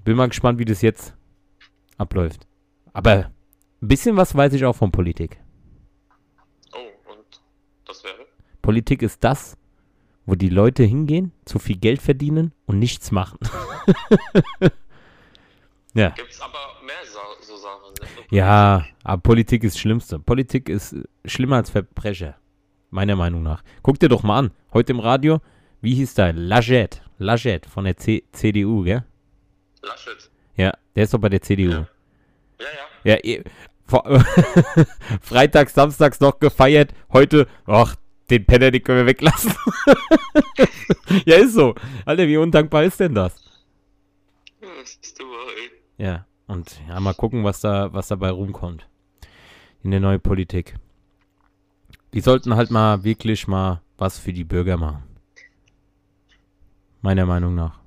Bin 0.04 0.16
mal 0.16 0.28
gespannt, 0.28 0.58
wie 0.58 0.66
das 0.66 0.82
jetzt 0.82 1.14
abläuft. 1.96 2.46
Aber 2.94 3.30
ein 3.82 3.88
bisschen 3.88 4.16
was 4.16 4.34
weiß 4.34 4.54
ich 4.54 4.64
auch 4.64 4.74
von 4.74 4.90
Politik. 4.90 5.38
Oh, 6.72 7.12
und 7.12 7.42
das 7.86 8.02
wäre? 8.04 8.26
Politik 8.62 9.02
ist 9.02 9.22
das, 9.22 9.58
wo 10.24 10.36
die 10.36 10.48
Leute 10.48 10.84
hingehen, 10.84 11.32
zu 11.44 11.58
viel 11.58 11.76
Geld 11.76 12.00
verdienen 12.00 12.52
und 12.66 12.78
nichts 12.78 13.10
machen. 13.10 13.38
ja, 15.94 16.10
Gibt's 16.10 16.40
aber 16.40 16.58
mehr 16.86 16.94
Sa 17.04 17.20
so 17.42 17.56
Sachen. 17.56 17.92
nur 18.30 18.38
ja, 18.38 18.86
aber 19.02 19.20
Politik 19.22 19.64
ist 19.64 19.74
das 19.74 19.80
Schlimmste. 19.80 20.18
Politik 20.18 20.68
ist 20.68 20.96
schlimmer 21.24 21.56
als 21.56 21.70
Verbrecher. 21.70 22.36
Meiner 22.90 23.16
Meinung 23.16 23.42
nach. 23.42 23.64
Guck 23.82 23.98
dir 23.98 24.08
doch 24.08 24.22
mal 24.22 24.38
an. 24.38 24.50
Heute 24.72 24.92
im 24.92 25.00
Radio, 25.00 25.40
wie 25.80 25.96
hieß 25.96 26.14
der? 26.14 26.32
Laschet. 26.32 27.02
Laschet 27.18 27.66
von 27.66 27.84
der 27.84 27.96
C 27.96 28.22
CDU, 28.30 28.84
gell? 28.84 29.04
Laschet. 29.82 30.30
Ja, 30.56 30.72
der 30.94 31.04
ist 31.04 31.12
doch 31.12 31.18
bei 31.18 31.28
der 31.28 31.42
CDU. 31.42 31.70
Ja. 31.70 31.88
Ja, 32.60 32.66
ja. 33.04 33.12
Ja, 33.12 33.18
eh, 33.22 33.44
Freitags, 35.20 35.74
Samstags 35.74 36.20
noch 36.20 36.38
gefeiert. 36.38 36.94
Heute, 37.12 37.46
ach, 37.66 37.96
den 38.30 38.46
Penner, 38.46 38.70
den 38.70 38.82
können 38.82 39.00
wir 39.00 39.06
weglassen. 39.06 39.54
ja, 41.26 41.36
ist 41.36 41.54
so. 41.54 41.74
Alter, 42.06 42.26
wie 42.26 42.36
undankbar 42.36 42.84
ist 42.84 43.00
denn 43.00 43.14
das? 43.14 43.36
Das 44.60 44.98
ist 45.02 45.20
du, 45.20 45.24
ey. 45.24 46.04
Ja, 46.04 46.26
und 46.46 46.80
ja, 46.88 46.98
mal 47.00 47.14
gucken, 47.14 47.44
was 47.44 47.60
da, 47.60 47.92
was 47.92 48.08
dabei 48.08 48.30
rumkommt. 48.30 48.88
In 49.82 49.90
der 49.90 50.00
neuen 50.00 50.20
Politik. 50.20 50.74
Die 52.14 52.20
sollten 52.20 52.56
halt 52.56 52.70
mal 52.70 53.04
wirklich 53.04 53.46
mal 53.46 53.82
was 53.98 54.18
für 54.18 54.32
die 54.32 54.44
Bürger 54.44 54.76
machen. 54.76 55.02
Meiner 57.02 57.26
Meinung 57.26 57.54
nach. 57.54 57.78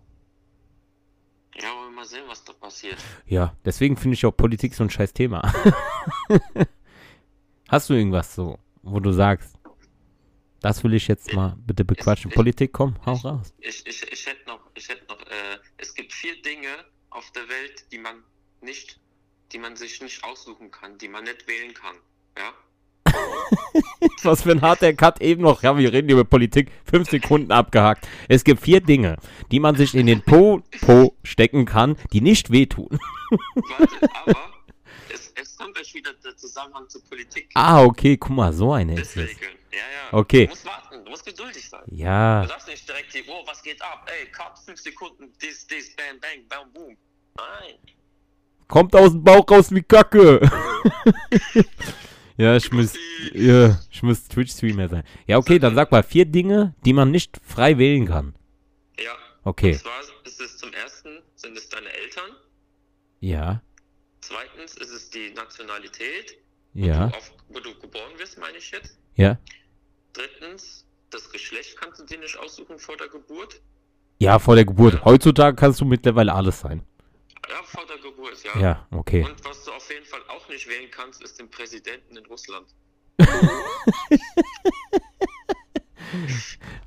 Ja, 1.56 1.70
wollen 1.70 1.92
wir 1.92 1.96
mal 1.96 1.97
sehen, 2.08 2.24
was 2.28 2.44
da 2.44 2.54
passiert. 2.54 2.98
Ja, 3.28 3.56
deswegen 3.66 3.96
finde 3.98 4.16
ich 4.16 4.26
auch 4.26 4.32
Politik 4.32 4.74
so 4.74 4.84
ein 4.84 4.90
scheiß 4.90 5.14
Thema. 5.14 5.42
Hast 7.70 7.90
du 7.90 7.94
irgendwas 7.94 8.34
so, 8.34 8.60
wo 8.82 9.00
du 9.00 9.12
sagst, 9.12 9.56
das 10.62 10.84
will 10.84 10.94
ich 10.94 11.08
jetzt 11.08 11.34
mal 11.34 11.56
bitte 11.66 11.84
bequatschen? 11.86 12.30
ich- 12.32 12.36
Politik, 12.36 12.72
komm, 12.74 12.96
hau 13.06 13.14
raus. 13.14 13.54
Ich, 13.60 13.86
ich, 13.86 14.12
ich 14.12 14.26
hätte 14.26 14.48
noch, 14.48 14.62
ich 14.74 14.88
hätte 14.88 15.06
noch, 15.08 15.20
äh, 15.22 15.58
es 15.78 15.94
gibt 15.94 16.14
vier 16.14 16.42
Dinge 16.42 16.70
auf 17.10 17.30
der 17.32 17.48
Welt, 17.50 17.86
die 17.92 17.98
man 18.00 18.24
nicht, 18.62 19.00
die 19.52 19.58
man 19.60 19.76
sich 19.76 20.02
nicht 20.02 20.24
aussuchen 20.24 20.72
kann, 20.72 20.98
die 20.98 21.08
man 21.10 21.26
nicht 21.26 21.48
wählen 21.48 21.74
kann. 21.74 21.96
Ja? 22.38 22.54
Was 24.24 24.42
für 24.42 24.52
ein 24.52 24.62
harter 24.62 24.94
Cut 24.94 25.22
eben 25.22 25.44
noch. 25.44 25.64
Ja, 25.64 25.78
wir 25.78 25.94
reden 25.94 26.10
über 26.10 26.24
Politik. 26.24 26.72
Fünf 26.86 27.10
Sekunden 27.10 27.52
abgehakt. 27.52 28.08
Es 28.28 28.44
gibt 28.44 28.62
vier 28.62 28.82
Dinge, 28.82 29.18
die 29.52 29.60
man 29.60 29.76
sich 29.76 29.96
in 29.96 30.06
den 30.08 30.22
Po, 30.22 30.62
Po 30.82 31.16
stecken 31.24 31.66
kann, 31.66 31.96
die 32.12 32.22
nicht 32.22 32.52
wehtun. 32.52 33.00
Warte, 33.30 34.10
aber 34.26 34.36
es, 35.14 35.32
es 35.36 35.56
kommt 35.56 35.80
euch 35.80 35.94
wieder 35.94 36.12
der 36.24 36.36
Zusammenhang 36.36 36.90
zur 36.90 37.04
Politik. 37.04 37.50
Ah, 37.54 37.84
okay, 37.84 38.18
guck 38.18 38.32
mal, 38.32 38.52
so 38.54 38.74
eine 38.74 39.00
ist 39.00 39.16
es. 39.16 39.32
Ja, 39.72 39.78
ja. 39.78 40.14
Okay. 40.18 40.46
Du 40.46 40.50
musst 40.52 40.66
warten, 40.66 41.06
du 41.06 41.10
musst 41.12 41.26
geduldig 41.26 41.70
sein. 41.70 41.82
Ja, 41.88 42.42
Du 42.42 42.48
darfst 42.50 42.68
nicht 42.68 42.88
direkt 42.88 43.12
hier, 43.14 43.24
oh, 43.28 43.44
was 43.46 43.62
geht 43.62 43.82
ab? 43.82 44.10
Ey, 44.20 44.28
cut, 44.32 44.58
fünf 44.66 44.80
Sekunden, 44.80 45.32
dies, 45.42 45.68
dies, 45.68 45.96
bam, 45.96 46.20
bang, 46.20 46.44
bam, 46.50 46.72
boom. 46.74 46.98
Nein. 47.38 47.76
kommt 48.68 48.96
aus 48.96 49.12
dem 49.12 49.24
Bauch 49.24 49.50
raus 49.50 49.72
wie 49.72 49.84
Kacke. 49.84 50.42
ja, 52.38 52.56
ich 52.56 52.72
muss, 52.72 52.94
ja, 53.34 53.80
ich 53.92 54.04
muss 54.04 54.28
Twitch-Streamer 54.28 54.88
sein. 54.90 55.04
Ja, 55.26 55.38
okay, 55.38 55.60
dann 55.60 55.76
sag 55.76 55.92
mal 55.92 56.04
vier 56.04 56.26
Dinge, 56.26 56.76
die 56.86 56.94
man 56.94 57.12
nicht 57.12 57.38
frei 57.44 57.78
wählen 57.78 58.06
kann. 58.06 58.36
Ja. 59.00 59.12
Okay, 59.44 59.74
Und 59.74 59.80
zwar 59.80 60.00
ist 60.26 60.40
es 60.42 60.58
zum 60.58 60.72
ersten, 60.74 61.10
sind 61.36 61.58
es 61.58 61.70
deine 61.70 61.88
Eltern. 61.90 62.32
ja, 63.20 63.62
Zweitens 64.22 64.76
ist 64.76 64.92
es 64.92 65.10
die 65.10 65.32
Nationalität, 65.36 66.38
ja, 66.74 67.08
auf, 67.08 67.32
wo 67.50 67.60
du 67.62 67.74
geboren 67.80 68.12
wirst, 68.18 68.38
meine 68.40 68.58
ich 68.58 68.72
jetzt. 68.72 68.98
ja. 69.16 69.38
Drittens, 70.14 70.86
das 71.12 71.30
Geschlecht 71.32 71.78
kannst 71.80 72.02
du 72.02 72.06
dir 72.06 72.20
nicht 72.20 72.38
aussuchen 72.40 72.78
vor 72.80 72.98
der 72.98 73.08
Geburt. 73.08 73.62
Ja, 74.20 74.40
vor 74.40 74.56
der 74.56 74.66
Geburt. 74.66 75.06
Heutzutage 75.06 75.56
kannst 75.56 75.80
du 75.80 75.86
mittlerweile 75.86 76.34
alles 76.34 76.60
sein. 76.60 76.82
Ja, 77.50 77.64
vor 77.64 77.86
der 77.88 77.98
Geburt, 77.98 78.44
ja. 78.44 78.60
Ja, 78.60 78.88
okay. 78.92 79.24
Und 79.24 79.44
was 79.46 79.64
du 79.64 79.72
auf 79.72 79.90
jeden 79.92 80.06
Fall 80.06 80.20
auch 80.28 80.48
nicht 80.50 80.68
wählen 80.68 80.90
kannst, 80.92 81.24
ist 81.24 81.40
den 81.40 81.50
Präsidenten 81.50 82.18
in 82.18 82.26
Russland. 82.26 82.68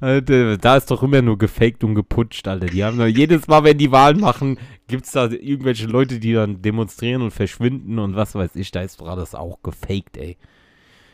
Alter, 0.01 0.57
da 0.57 0.77
ist 0.77 0.91
doch 0.91 1.03
immer 1.03 1.23
nur 1.23 1.39
gefaked 1.39 1.85
und 1.85 1.95
geputscht, 1.95 2.47
Alter. 2.49 2.67
Die 2.67 2.85
haben 2.85 3.01
jedes 3.09 3.47
Mal, 3.49 3.65
wenn 3.65 3.79
die 3.79 3.93
Wahlen 3.93 4.21
machen, 4.21 4.59
gibt 4.87 5.07
es 5.07 5.13
da 5.13 5.27
irgendwelche 5.27 5.87
Leute, 5.87 6.19
die 6.19 6.33
dann 6.33 6.63
demonstrieren 6.63 7.23
und 7.23 7.31
verschwinden 7.31 7.99
und 7.99 8.17
was 8.17 8.35
weiß 8.35 8.57
ich. 8.57 8.71
Da 8.71 8.83
ist 8.83 9.01
doch 9.01 9.09
alles 9.09 9.35
auch 9.35 9.63
gefaked, 9.63 10.17
ey. 10.17 10.37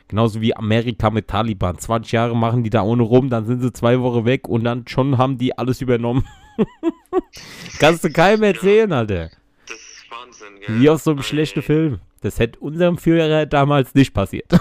Genauso 0.09 0.41
wie 0.41 0.55
Amerika 0.55 1.11
mit 1.11 1.27
Taliban. 1.29 1.79
20 1.79 2.13
Jahre 2.13 2.37
machen 2.37 2.63
die 2.63 2.71
da 2.71 2.83
ohne 2.83 3.03
rum, 3.03 3.29
dann 3.29 3.45
sind 3.47 3.61
sie 3.61 3.73
zwei 3.73 4.01
Wochen 4.01 4.25
weg 4.25 4.49
und 4.49 4.63
dann 4.63 4.87
schon 4.87 5.19
haben 5.19 5.39
die 5.39 5.57
alles 5.59 5.81
übernommen. 5.81 6.27
Kannst 7.79 8.05
du 8.05 8.11
keinem 8.11 8.43
erzählen, 8.43 8.93
Alter. 8.93 9.31
Das 9.67 9.77
ist 9.77 10.05
Wahnsinn, 10.11 10.61
gell? 10.61 10.81
Wie 10.81 10.91
aus 10.91 11.05
so 11.05 11.11
einem 11.11 11.21
Ey, 11.21 11.25
schlechten 11.25 11.63
Film. 11.63 12.01
Das 12.21 12.39
hätte 12.39 12.59
unserem 12.61 12.99
Führer 12.99 13.47
damals 13.47 13.95
nicht 13.95 14.13
passiert. 14.13 14.53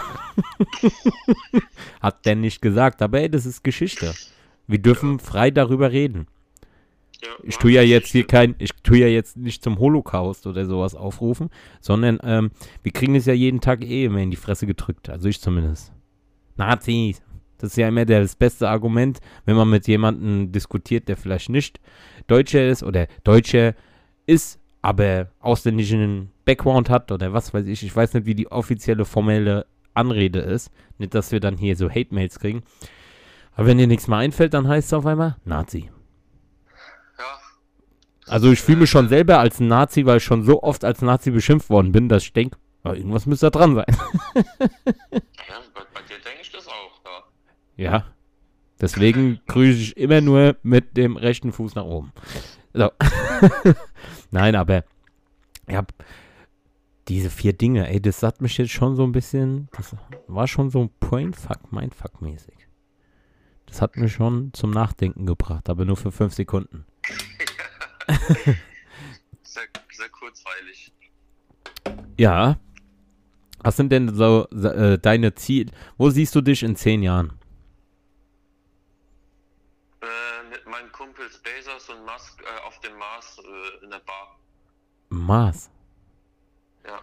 Hat 2.01 2.25
der 2.25 2.35
nicht 2.35 2.61
gesagt, 2.61 3.01
aber 3.01 3.21
ey, 3.21 3.29
das 3.29 3.45
ist 3.45 3.63
Geschichte. 3.63 4.13
Wir 4.67 4.79
dürfen 4.79 5.19
frei 5.19 5.51
darüber 5.51 5.91
reden. 5.91 6.27
Ja, 7.23 7.29
Ich 7.43 7.57
tue 7.57 7.71
ja 7.71 7.81
jetzt 7.81 8.11
hier 8.11 8.27
kein, 8.27 8.55
ich 8.59 8.71
tue 8.83 8.97
ja 8.97 9.07
jetzt 9.07 9.37
nicht 9.37 9.63
zum 9.63 9.79
Holocaust 9.79 10.47
oder 10.47 10.65
sowas 10.65 10.95
aufrufen, 10.95 11.49
sondern 11.79 12.19
ähm, 12.23 12.51
wir 12.83 12.91
kriegen 12.91 13.15
es 13.15 13.25
ja 13.25 13.33
jeden 13.33 13.61
Tag 13.61 13.83
eh 13.83 14.05
immer 14.05 14.19
in 14.19 14.31
die 14.31 14.37
Fresse 14.37 14.67
gedrückt. 14.67 15.09
Also 15.09 15.29
ich 15.29 15.39
zumindest. 15.39 15.93
Nazis. 16.57 17.21
Das 17.57 17.71
ist 17.71 17.77
ja 17.77 17.87
immer 17.87 18.05
das 18.05 18.35
beste 18.35 18.69
Argument, 18.69 19.19
wenn 19.45 19.55
man 19.55 19.69
mit 19.69 19.87
jemandem 19.87 20.51
diskutiert, 20.51 21.07
der 21.07 21.17
vielleicht 21.17 21.49
nicht 21.49 21.79
Deutscher 22.27 22.67
ist 22.67 22.83
oder 22.83 23.07
Deutscher 23.23 23.73
ist, 24.25 24.59
aber 24.81 25.29
ausländischen 25.39 26.31
Background 26.45 26.89
hat 26.89 27.11
oder 27.11 27.33
was 27.33 27.53
weiß 27.53 27.65
ich. 27.65 27.83
Ich 27.83 27.95
weiß 27.95 28.13
nicht, 28.13 28.25
wie 28.25 28.35
die 28.35 28.51
offizielle 28.51 29.05
formelle 29.05 29.65
Anrede 29.93 30.39
ist. 30.39 30.71
Nicht, 30.97 31.15
dass 31.15 31.31
wir 31.31 31.39
dann 31.39 31.57
hier 31.57 31.75
so 31.75 31.89
Hate-Mails 31.89 32.39
kriegen. 32.39 32.63
Aber 33.53 33.67
wenn 33.67 33.77
dir 33.77 33.87
nichts 33.87 34.07
mehr 34.07 34.17
einfällt, 34.17 34.53
dann 34.53 34.67
heißt 34.67 34.87
es 34.87 34.93
auf 34.93 35.05
einmal 35.05 35.37
Nazi. 35.45 35.89
Ja. 37.17 37.23
Also 38.27 38.51
ich 38.51 38.61
fühle 38.61 38.79
mich 38.79 38.89
schon 38.89 39.07
selber 39.07 39.39
als 39.39 39.59
ein 39.59 39.67
Nazi, 39.67 40.05
weil 40.05 40.17
ich 40.17 40.23
schon 40.23 40.43
so 40.43 40.61
oft 40.61 40.83
als 40.83 41.01
Nazi 41.01 41.31
beschimpft 41.31 41.69
worden 41.69 41.91
bin, 41.91 42.09
dass 42.09 42.23
ich 42.23 42.33
denke, 42.33 42.57
irgendwas 42.83 43.25
müsste 43.25 43.47
da 43.47 43.49
dran 43.51 43.75
sein. 43.75 43.85
Ja, 43.87 45.61
bei, 45.73 45.81
bei 45.93 46.01
dir 46.01 46.19
denke 46.23 46.41
ich 46.41 46.51
das 46.51 46.67
auch, 46.67 46.99
ja. 47.05 47.23
Ja. 47.75 48.05
Deswegen 48.79 49.39
grüße 49.47 49.79
ich 49.79 49.97
immer 49.97 50.21
nur 50.21 50.57
mit 50.63 50.97
dem 50.97 51.15
rechten 51.15 51.51
Fuß 51.51 51.75
nach 51.75 51.85
oben. 51.85 52.11
So. 52.73 52.91
Nein, 54.31 54.55
aber 54.55 54.83
ja, 55.69 55.85
diese 57.07 57.29
vier 57.29 57.53
Dinge, 57.53 57.89
ey, 57.89 58.01
das 58.01 58.23
hat 58.23 58.41
mich 58.41 58.57
jetzt 58.57 58.71
schon 58.71 58.95
so 58.95 59.03
ein 59.03 59.11
bisschen, 59.11 59.69
das 59.77 59.95
war 60.27 60.47
schon 60.47 60.69
so 60.69 60.89
Brainfuck, 60.99 61.71
Mindfuck-mäßig. 61.71 62.55
Das 63.65 63.81
hat 63.81 63.95
mich 63.97 64.13
schon 64.13 64.51
zum 64.53 64.71
Nachdenken 64.71 65.25
gebracht, 65.25 65.69
aber 65.69 65.85
nur 65.85 65.97
für 65.97 66.11
fünf 66.11 66.33
Sekunden. 66.33 66.85
sehr, 69.43 69.63
sehr 69.91 70.09
kurzweilig. 70.09 70.91
Ja. 72.17 72.57
Was 73.59 73.77
sind 73.77 73.91
denn 73.91 74.13
so 74.13 74.47
äh, 74.49 74.99
deine 74.99 75.33
Ziele? 75.33 75.71
Wo 75.97 76.09
siehst 76.09 76.35
du 76.35 76.41
dich 76.41 76.61
in 76.61 76.75
zehn 76.75 77.01
Jahren? 77.01 77.33
Meinen 80.65 80.91
Kumpels 80.91 81.39
Bezos 81.39 81.89
und 81.89 82.05
Musk 82.05 82.41
äh, 82.41 82.67
auf 82.67 82.79
dem 82.79 82.97
Mars 82.97 83.37
äh, 83.39 83.83
in 83.83 83.91
der 83.91 83.99
Bar. 83.99 84.39
Mars? 85.09 85.69
Ja. 86.85 86.99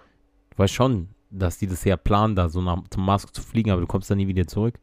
Du 0.51 0.59
weißt 0.59 0.75
schon, 0.75 1.09
dass 1.31 1.59
die 1.59 1.67
das 1.67 1.85
ja 1.85 1.97
planen, 1.97 2.37
da 2.37 2.49
so 2.49 2.61
nach, 2.61 2.83
zum 2.91 3.05
Mars 3.05 3.27
zu 3.33 3.43
fliegen, 3.43 3.71
aber 3.71 3.81
du 3.81 3.87
kommst 3.87 4.11
dann 4.11 4.19
nie 4.19 4.29
wieder 4.29 4.47
zurück. 4.47 4.79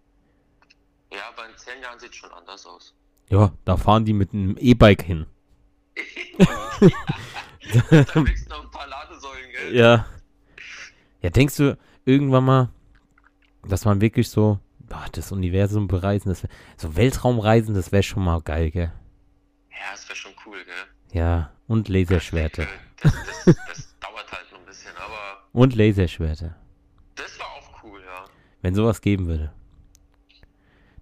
Ja, 1.12 1.30
aber 1.30 1.50
in 1.50 1.58
zehn 1.58 1.82
Jahren 1.82 2.00
sieht 2.00 2.12
es 2.12 2.16
schon 2.16 2.32
anders 2.32 2.66
aus. 2.66 2.94
Ja, 3.30 3.52
da 3.66 3.78
fahren 3.78 4.06
die 4.06 4.14
mit 4.14 4.34
einem 4.34 4.58
E-Bike 4.58 5.04
hin. 5.04 5.26
da 7.90 8.26
wächst 8.26 8.50
noch 8.50 8.64
ein 8.64 8.72
paar 8.72 8.88
Ladesäulen, 8.88 9.52
gell? 9.52 9.76
Ja. 9.76 10.06
Ja, 11.22 11.30
denkst 11.30 11.58
du 11.58 11.78
irgendwann 12.06 12.46
mal, 12.46 12.70
dass 13.64 13.86
man 13.86 14.02
wirklich 14.02 14.30
so 14.30 14.60
boah, 14.90 15.06
das 15.12 15.32
Universum 15.32 15.88
bereisen, 15.88 16.30
das 16.30 16.44
wär, 16.44 16.50
so 16.78 16.96
Weltraumreisen, 16.96 17.74
das 17.76 17.92
wäre 17.92 18.04
schon 18.04 18.24
mal 18.24 18.42
geil, 18.42 18.72
gell? 18.72 18.92
Ja, 19.72 19.92
das 19.92 20.08
wäre 20.10 20.16
schon 20.16 20.32
cool, 20.46 20.58
gell? 20.66 21.20
Ja, 21.20 21.52
und 21.68 21.88
Laserschwerte. 21.88 22.68
Das, 23.02 23.14
das, 23.14 23.56
das 23.68 23.96
dauert 24.00 24.32
halt 24.32 24.52
noch 24.52 24.60
ein 24.60 24.66
bisschen, 24.66 24.92
aber 24.98 25.44
Und 25.54 25.76
Laserschwerte. 25.76 26.56
das 27.16 27.40
war 27.40 27.48
auch 27.48 27.84
cool, 27.84 28.00
ja. 28.06 28.26
Wenn 28.62 28.76
sowas 28.76 29.02
geben 29.02 29.28
würde. 29.28 29.52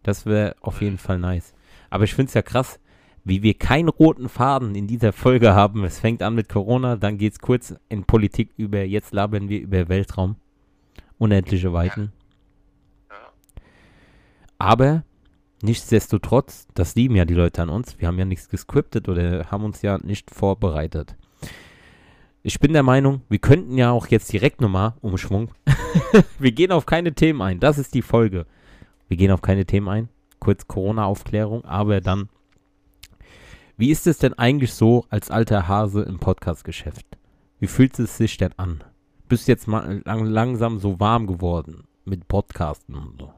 Das 0.04 0.26
wäre 0.26 0.56
auf 0.62 0.82
jeden 0.82 0.98
Fall 0.98 1.20
nice. 1.20 1.54
Aber 1.90 2.04
ich 2.04 2.14
finde 2.14 2.30
es 2.30 2.34
ja 2.34 2.42
krass, 2.42 2.80
wie 3.24 3.44
wir 3.44 3.56
keinen 3.56 3.90
roten 3.90 4.30
Faden 4.30 4.76
in 4.76 4.88
dieser 4.88 5.12
Folge 5.12 5.54
haben. 5.54 5.84
Es 5.84 6.00
fängt 6.00 6.24
an 6.24 6.36
mit 6.36 6.48
Corona, 6.48 6.96
dann 6.96 7.18
geht 7.18 7.34
es 7.34 7.40
kurz 7.40 7.76
in 7.90 8.06
Politik 8.06 8.52
über, 8.56 8.84
jetzt 8.84 9.14
labern 9.14 9.50
wir 9.50 9.60
über 9.60 9.90
Weltraum. 9.90 10.38
Unendliche 11.18 11.74
Weiten. 11.74 12.14
Aber 14.58 15.04
nichtsdestotrotz, 15.62 16.68
das 16.74 16.96
lieben 16.96 17.16
ja 17.16 17.26
die 17.26 17.34
Leute 17.34 17.62
an 17.62 17.70
uns. 17.70 18.00
Wir 18.00 18.08
haben 18.08 18.20
ja 18.20 18.26
nichts 18.26 18.50
gescriptet 18.50 19.10
oder 19.10 19.52
haben 19.52 19.64
uns 19.64 19.82
ja 19.82 19.98
nicht 19.98 20.32
vorbereitet. 20.32 21.16
Ich 22.44 22.60
bin 22.60 22.74
der 22.74 22.84
Meinung, 22.84 23.22
wir 23.30 23.40
könnten 23.40 23.78
ja 23.78 23.92
auch 23.92 24.08
jetzt 24.08 24.32
direkt 24.32 24.62
nochmal 24.62 24.94
umschwung. 25.02 25.52
wir 26.40 26.52
gehen 26.52 26.72
auf 26.72 26.86
keine 26.86 27.14
Themen 27.14 27.42
ein. 27.42 27.60
Das 27.60 27.78
ist 27.78 27.94
die 27.94 28.02
Folge. 28.02 28.46
Wir 29.08 29.18
gehen 29.18 29.32
auf 29.32 29.42
keine 29.42 29.66
Themen 29.66 29.90
ein. 29.90 30.10
Kurz 30.40 30.68
Corona-Aufklärung, 30.68 31.66
aber 31.66 32.00
dann. 32.00 32.30
Wie 33.76 33.92
ist 33.92 34.08
es 34.08 34.18
denn 34.18 34.34
eigentlich 34.36 34.74
so 34.74 35.06
als 35.10 35.30
alter 35.30 35.68
Hase 35.68 36.04
im 36.04 36.20
Podcast-Geschäft? 36.20 37.06
Wie 37.60 37.68
fühlt 37.68 37.98
es 38.00 38.18
sich 38.18 38.38
denn 38.38 38.54
an? 38.58 38.84
Bist 39.28 39.48
jetzt 39.48 39.68
mal 39.68 40.02
lang, 40.06 40.26
langsam 40.26 40.80
so 40.80 41.00
warm 41.00 41.28
geworden 41.28 41.84
mit 42.06 42.28
Podcasten 42.28 42.96
und 42.96 43.20
so? 43.20 43.34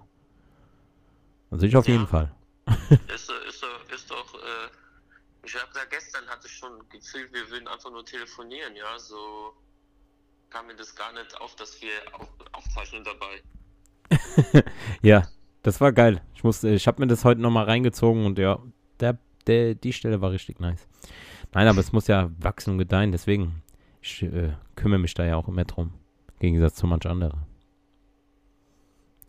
Also 1.51 1.65
ich 1.65 1.75
auf 1.75 1.87
Ja. 1.87 1.93
jeden 1.93 2.07
Fall. 2.07 2.31
Ist, 3.13 3.31
ist, 3.47 3.65
ist 3.93 4.11
doch, 4.11 4.33
äh, 4.35 4.69
ich 5.43 5.55
habe 5.55 5.69
da 5.73 5.79
gestern 5.89 6.25
hatte 6.27 6.45
ich 6.45 6.53
schon 6.53 6.71
gefühlt, 6.89 7.33
wir 7.33 7.49
würden 7.49 7.67
einfach 7.67 7.89
nur 7.89 8.05
telefonieren, 8.05 8.75
ja, 8.75 8.97
so 8.99 9.53
kam 10.51 10.67
mir 10.67 10.75
das 10.75 10.95
gar 10.95 11.11
nicht 11.13 11.35
auf, 11.41 11.55
dass 11.55 11.81
wir 11.81 11.89
auf, 12.13 12.27
aufzeichnen 12.51 13.03
dabei. 13.03 13.41
Ja, 15.01 15.27
das 15.63 15.81
war 15.81 15.91
geil. 15.93 16.21
Ich 16.35 16.43
musste, 16.43 16.69
ich 16.69 16.85
habe 16.87 17.01
mir 17.01 17.07
das 17.07 17.25
heute 17.25 17.41
nochmal 17.41 17.65
reingezogen 17.65 18.25
und 18.25 18.37
ja, 18.37 18.59
der, 18.99 19.17
der, 19.47 19.73
die 19.75 19.93
Stelle 19.93 20.21
war 20.21 20.31
richtig 20.31 20.59
nice. 20.59 20.87
Nein, 21.53 21.67
aber 21.67 21.79
es 21.79 21.91
muss 21.91 22.05
ja 22.07 22.29
wachsen 22.37 22.71
und 22.73 22.77
gedeihen, 22.77 23.11
deswegen 23.11 23.63
ich 24.01 24.21
äh, 24.23 24.53
kümmere 24.75 24.99
mich 24.99 25.15
da 25.15 25.25
ja 25.25 25.35
auch 25.37 25.47
immer 25.47 25.65
drum. 25.65 25.93
Im 26.33 26.39
Gegensatz 26.39 26.75
zu 26.75 26.85
manch 26.87 27.05
anderen. 27.07 27.45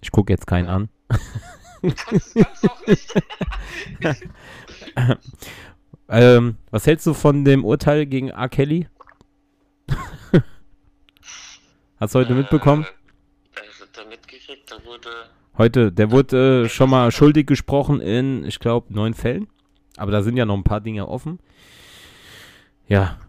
Ich 0.02 0.10
gucke 0.10 0.32
jetzt 0.32 0.46
keinen 0.46 0.68
an. 0.68 0.88
Kannst, 1.82 2.36
auch 2.68 2.86
nicht. 2.86 3.14
Ähm, 6.12 6.56
was 6.72 6.88
hältst 6.88 7.06
du 7.06 7.14
von 7.14 7.44
dem 7.44 7.64
Urteil 7.64 8.04
gegen 8.04 8.30
R. 8.30 8.48
Kelly? 8.48 8.88
Hast 12.00 12.14
du 12.14 12.18
heute 12.18 12.34
mitbekommen? 12.34 12.82
Äh, 12.82 13.60
hab 13.80 13.92
da 13.92 14.04
mitgekriegt, 14.08 14.68
da 14.72 14.84
wurde, 14.84 15.08
Heute, 15.56 15.92
der 15.92 16.10
wurde 16.10 16.64
äh, 16.64 16.68
schon 16.68 16.90
mal 16.90 17.12
schuldig 17.12 17.46
gesprochen 17.46 18.00
in, 18.00 18.44
ich 18.44 18.58
glaube, 18.58 18.92
neun 18.92 19.14
Fällen. 19.14 19.46
Aber 19.96 20.10
da 20.10 20.22
sind 20.22 20.36
ja 20.36 20.44
noch 20.46 20.56
ein 20.56 20.64
paar 20.64 20.80
Dinge 20.80 21.06
offen. 21.06 21.38
Ja. 22.88 23.20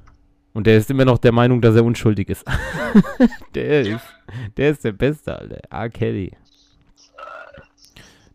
Und 0.54 0.66
der 0.66 0.78
ist 0.78 0.90
immer 0.90 1.06
noch 1.06 1.20
der 1.20 1.34
Meinung, 1.34 1.62
dass 1.62 1.76
er 1.76 1.86
unschuldig 1.86 2.30
ist. 2.30 2.46
der 3.54 3.84
Ja. 3.84 3.96
ist, 3.98 4.06
der 4.58 4.72
ist 4.72 4.84
der 4.84 4.94
Beste, 4.94 5.38
Alter. 5.38 5.60
R. 5.70 5.90
Kelly. 5.90 6.32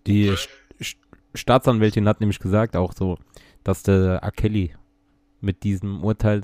Die 0.07 0.35
St 0.37 0.49
St 0.83 0.99
Staatsanwältin 1.35 2.09
hat 2.09 2.21
nämlich 2.21 2.39
gesagt, 2.39 2.77
auch 2.77 2.93
so, 2.93 3.19
dass 3.63 3.83
der 3.83 4.23
R. 4.23 4.31
Kelly 4.31 4.75
mit 5.41 5.65
diesem 5.65 6.03
Urteil, 6.03 6.43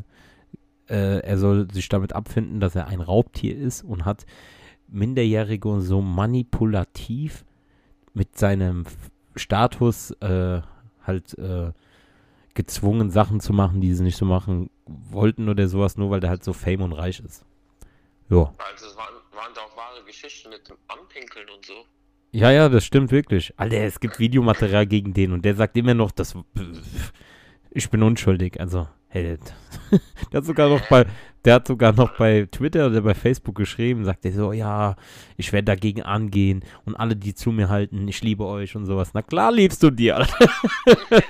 äh, 0.89 1.21
er 1.21 1.39
soll 1.39 1.71
sich 1.73 1.89
damit 1.89 2.13
abfinden, 2.13 2.61
dass 2.61 2.75
er 2.75 2.89
ein 2.89 3.01
Raubtier 3.01 3.57
ist 3.57 3.83
und 3.83 4.05
hat 4.05 4.27
Minderjährige 4.89 5.81
so 5.81 6.03
manipulativ 6.03 7.45
mit 8.13 8.39
seinem 8.39 8.85
Status 9.35 10.11
äh, 10.21 10.61
halt 11.07 11.39
äh, 11.39 11.73
gezwungen, 12.55 13.11
Sachen 13.11 13.41
zu 13.41 13.53
machen, 13.53 13.81
die 13.81 13.95
sie 13.95 14.03
nicht 14.03 14.19
so 14.19 14.27
machen 14.27 14.69
wollten 14.87 15.49
oder 15.49 15.67
sowas, 15.69 15.97
nur 15.97 16.11
weil 16.11 16.21
der 16.21 16.31
halt 16.31 16.45
so 16.45 16.53
fame 16.53 16.83
und 16.83 16.93
reich 16.93 17.21
ist. 17.21 17.47
Ja. 18.29 18.55
also 18.59 18.87
es 18.87 18.97
waren, 18.97 19.15
waren 19.33 19.55
da 19.55 19.63
auch 19.63 19.77
wahre 19.77 20.05
Geschichten 20.05 20.51
mit 20.51 20.69
dem 20.69 20.77
Anpinkeln 20.89 21.49
und 21.49 21.65
so. 21.65 21.75
Ja, 22.35 22.51
ja, 22.51 22.71
das 22.71 22.87
stimmt 22.87 23.13
wirklich. 23.13 23.53
Alter, 23.59 23.77
es 23.77 24.01
gibt 24.01 24.19
Videomaterial 24.19 24.87
gegen 24.87 25.13
den 25.13 25.33
und 25.33 25.45
der 25.45 25.55
sagt 25.55 25.77
immer 25.77 25.93
noch, 25.93 26.11
dass 26.11 26.35
ich 27.71 27.91
bin 27.91 28.03
unschuldig. 28.03 28.59
Also, 28.59 28.89
hey, 29.09 29.37
der, 30.33 30.39
hat 30.39 30.47
sogar 30.47 30.71
noch 30.71 30.81
bei, 30.89 31.05
der 31.45 31.55
hat 31.57 31.67
sogar 31.67 31.93
noch 31.93 32.17
bei 32.17 32.49
Twitter 32.51 32.87
oder 32.87 33.03
bei 33.03 33.13
Facebook 33.13 33.57
geschrieben, 33.57 34.07
sagt 34.07 34.25
er 34.25 34.33
so, 34.33 34.55
ja, 34.55 34.97
ich 35.37 35.53
werde 35.53 35.67
dagegen 35.67 36.03
angehen 36.03 36.65
und 36.87 36.97
alle, 36.97 37.17
die 37.17 37.35
zu 37.35 37.53
mir 37.53 37.69
halten, 37.69 38.09
ich 38.09 38.23
liebe 38.23 38.47
euch 38.47 38.77
und 38.77 38.87
sowas. 38.87 39.11
Na 39.13 39.21
klar 39.21 39.53
liebst 39.53 39.83
du 39.83 39.91
die, 39.91 40.11
Alter. 40.11 40.49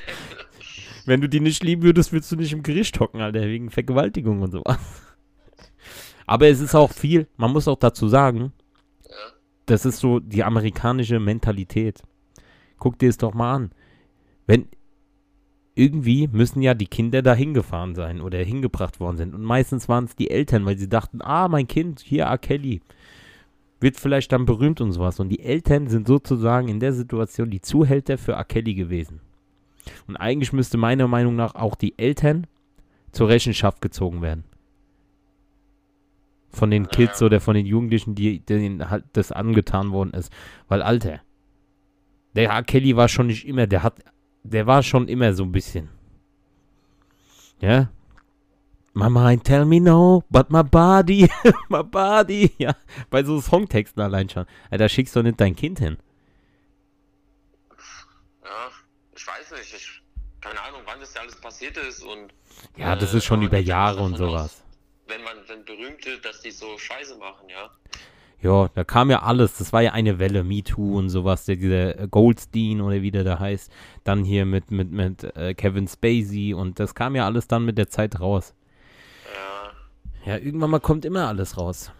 Wenn 1.04 1.20
du 1.20 1.28
die 1.28 1.40
nicht 1.40 1.64
lieben 1.64 1.82
würdest, 1.82 2.12
würdest 2.12 2.30
du 2.30 2.36
nicht 2.36 2.52
im 2.52 2.62
Gericht 2.62 3.00
hocken, 3.00 3.20
Alter, 3.20 3.42
wegen 3.42 3.70
Vergewaltigung 3.70 4.40
und 4.40 4.52
sowas. 4.52 4.78
Aber 6.26 6.46
es 6.46 6.60
ist 6.60 6.76
auch 6.76 6.92
viel, 6.92 7.26
man 7.36 7.50
muss 7.52 7.66
auch 7.66 7.78
dazu 7.78 8.06
sagen. 8.06 8.52
Das 9.72 9.87
ist 9.87 10.00
so 10.00 10.20
die 10.20 10.44
amerikanische 10.44 11.18
Mentalität. 11.18 12.02
Guck 12.78 12.98
dir 12.98 13.08
es 13.08 13.16
doch 13.16 13.32
mal 13.32 13.54
an. 13.54 13.70
Wenn 14.46 14.68
irgendwie 15.74 16.28
müssen 16.28 16.61
ja 16.61 16.74
die 16.74 16.87
Kinder 16.87 17.22
da 17.22 17.35
hingefahren 17.35 17.94
sein 17.94 18.20
oder 18.20 18.38
hingebracht 18.40 19.00
worden 19.00 19.16
sind. 19.16 19.35
Und 19.35 19.42
meistens 19.42 19.88
waren 19.88 20.04
es 20.04 20.14
die 20.14 20.30
Eltern, 20.30 20.66
weil 20.66 20.76
sie 20.76 20.90
dachten, 20.90 21.22
ah, 21.22 21.48
mein 21.48 21.66
Kind, 21.66 22.00
hier 22.00 22.24
R. 22.24 22.37
Kelly, 22.37 22.82
wird 23.80 23.96
vielleicht 23.96 24.30
dann 24.32 24.44
berühmt 24.44 24.82
und 24.82 24.92
sowas. 24.92 25.18
Und 25.18 25.30
die 25.30 25.40
Eltern 25.40 25.88
sind 25.88 26.06
sozusagen 26.06 26.68
in 26.68 26.78
der 26.78 26.92
Situation 26.92 27.48
die 27.48 27.62
Zuhälter 27.62 28.18
für 28.18 28.32
R. 28.32 28.44
Kelly 28.44 28.74
gewesen. 28.74 29.20
Und 30.06 30.16
eigentlich 30.18 30.52
müsste 30.52 30.76
meiner 30.76 31.08
Meinung 31.08 31.35
nach 31.35 31.54
auch 31.54 31.76
die 31.76 31.98
Eltern 31.98 32.46
zur 33.11 33.30
Rechenschaft 33.30 33.80
gezogen 33.80 34.20
werden. 34.20 34.44
Von 36.52 36.70
den 36.70 36.88
Kids 36.88 37.20
Ja. 37.20 37.26
oder 37.26 37.40
von 37.40 37.54
den 37.54 37.64
Jugendlichen, 37.66 38.14
die 38.14 38.40
denen 38.40 38.90
halt 38.90 39.04
das 39.14 39.32
angetan 39.32 39.90
worden 39.90 40.12
ist. 40.12 40.30
Weil, 40.68 40.82
Alter, 40.82 41.20
der 42.34 42.50
R. 42.50 42.62
Kelly 42.62 42.94
war 42.96 43.08
schon 43.08 43.26
nicht 43.28 43.46
immer, 43.46 43.66
der 43.66 43.82
hat, 43.82 44.00
der 44.42 44.66
war 44.66 44.82
schon 44.82 45.08
immer 45.08 45.32
so 45.32 45.44
ein 45.44 45.52
bisschen. 45.52 45.88
Ja? 47.60 47.90
My 48.94 49.08
mind 49.08 49.44
tell 49.44 49.64
me 49.64 49.80
no, 49.80 50.22
but 50.28 50.50
my 50.50 50.62
body, 50.62 51.30
my 51.70 51.82
body. 51.82 52.50
Ja, 52.58 52.74
bei 53.08 53.22
so 53.24 53.40
Songtexten 53.40 54.02
allein 54.02 54.28
schon. 54.28 54.44
Alter, 54.64 54.84
da 54.84 54.88
schickst 54.90 55.16
du 55.16 55.22
nicht 55.22 55.40
dein 55.40 55.56
Kind 55.56 55.78
hin. 55.78 55.96
Ja, 58.44 58.68
ich 59.16 59.26
weiß 59.26 59.52
nicht, 59.52 59.74
ich, 59.74 60.02
keine 60.42 60.60
Ahnung, 60.60 60.82
wann 60.84 61.00
das 61.00 61.14
ja 61.14 61.22
alles 61.22 61.36
passiert 61.40 61.76
ist 61.78 62.02
und 62.02 62.34
Ja, 62.76 62.94
das 62.96 63.14
Äh, 63.14 63.18
ist 63.18 63.24
schon 63.24 63.40
über 63.42 63.58
Jahre 63.58 64.02
und 64.02 64.16
sowas. 64.16 64.42
aus, 64.44 64.64
man, 65.35 65.49
wenn 65.49 65.64
Berühmte, 65.64 66.18
dass 66.18 66.40
die 66.40 66.51
so 66.51 66.77
Scheiße 66.79 67.16
machen, 67.16 67.49
ja. 67.49 67.71
Ja, 68.40 68.68
da 68.75 68.83
kam 68.83 69.09
ja 69.11 69.23
alles. 69.23 69.59
Das 69.59 69.73
war 69.73 69.83
ja 69.83 69.92
eine 69.92 70.18
Welle, 70.18 70.42
MeToo 70.42 70.99
und 70.99 71.11
sowas. 71.11 71.45
Der, 71.45 71.55
dieser 71.57 72.09
Goldstein 72.09 72.81
oder 72.81 73.01
wie 73.01 73.12
der 73.12 73.23
da 73.23 73.38
heißt. 73.38 73.71
Dann 74.03 74.25
hier 74.25 74.45
mit, 74.47 74.73
mit, 74.73 74.90
mit 74.90 75.23
äh, 75.37 75.55
Kevin 75.55 75.87
Spacey 75.87 76.53
und 76.53 76.81
das 76.81 76.95
kam 76.97 77.14
ja 77.14 77.25
alles 77.25 77.47
dann 77.47 77.64
mit 77.64 77.79
der 77.79 77.88
Zeit 77.88 78.18
raus. 78.18 78.53
Ja, 80.25 80.33
Ja, 80.33 80.38
irgendwann 80.38 80.71
mal 80.71 80.81
kommt 80.81 81.05
immer 81.05 81.29
alles 81.29 81.57
raus. 81.57 81.92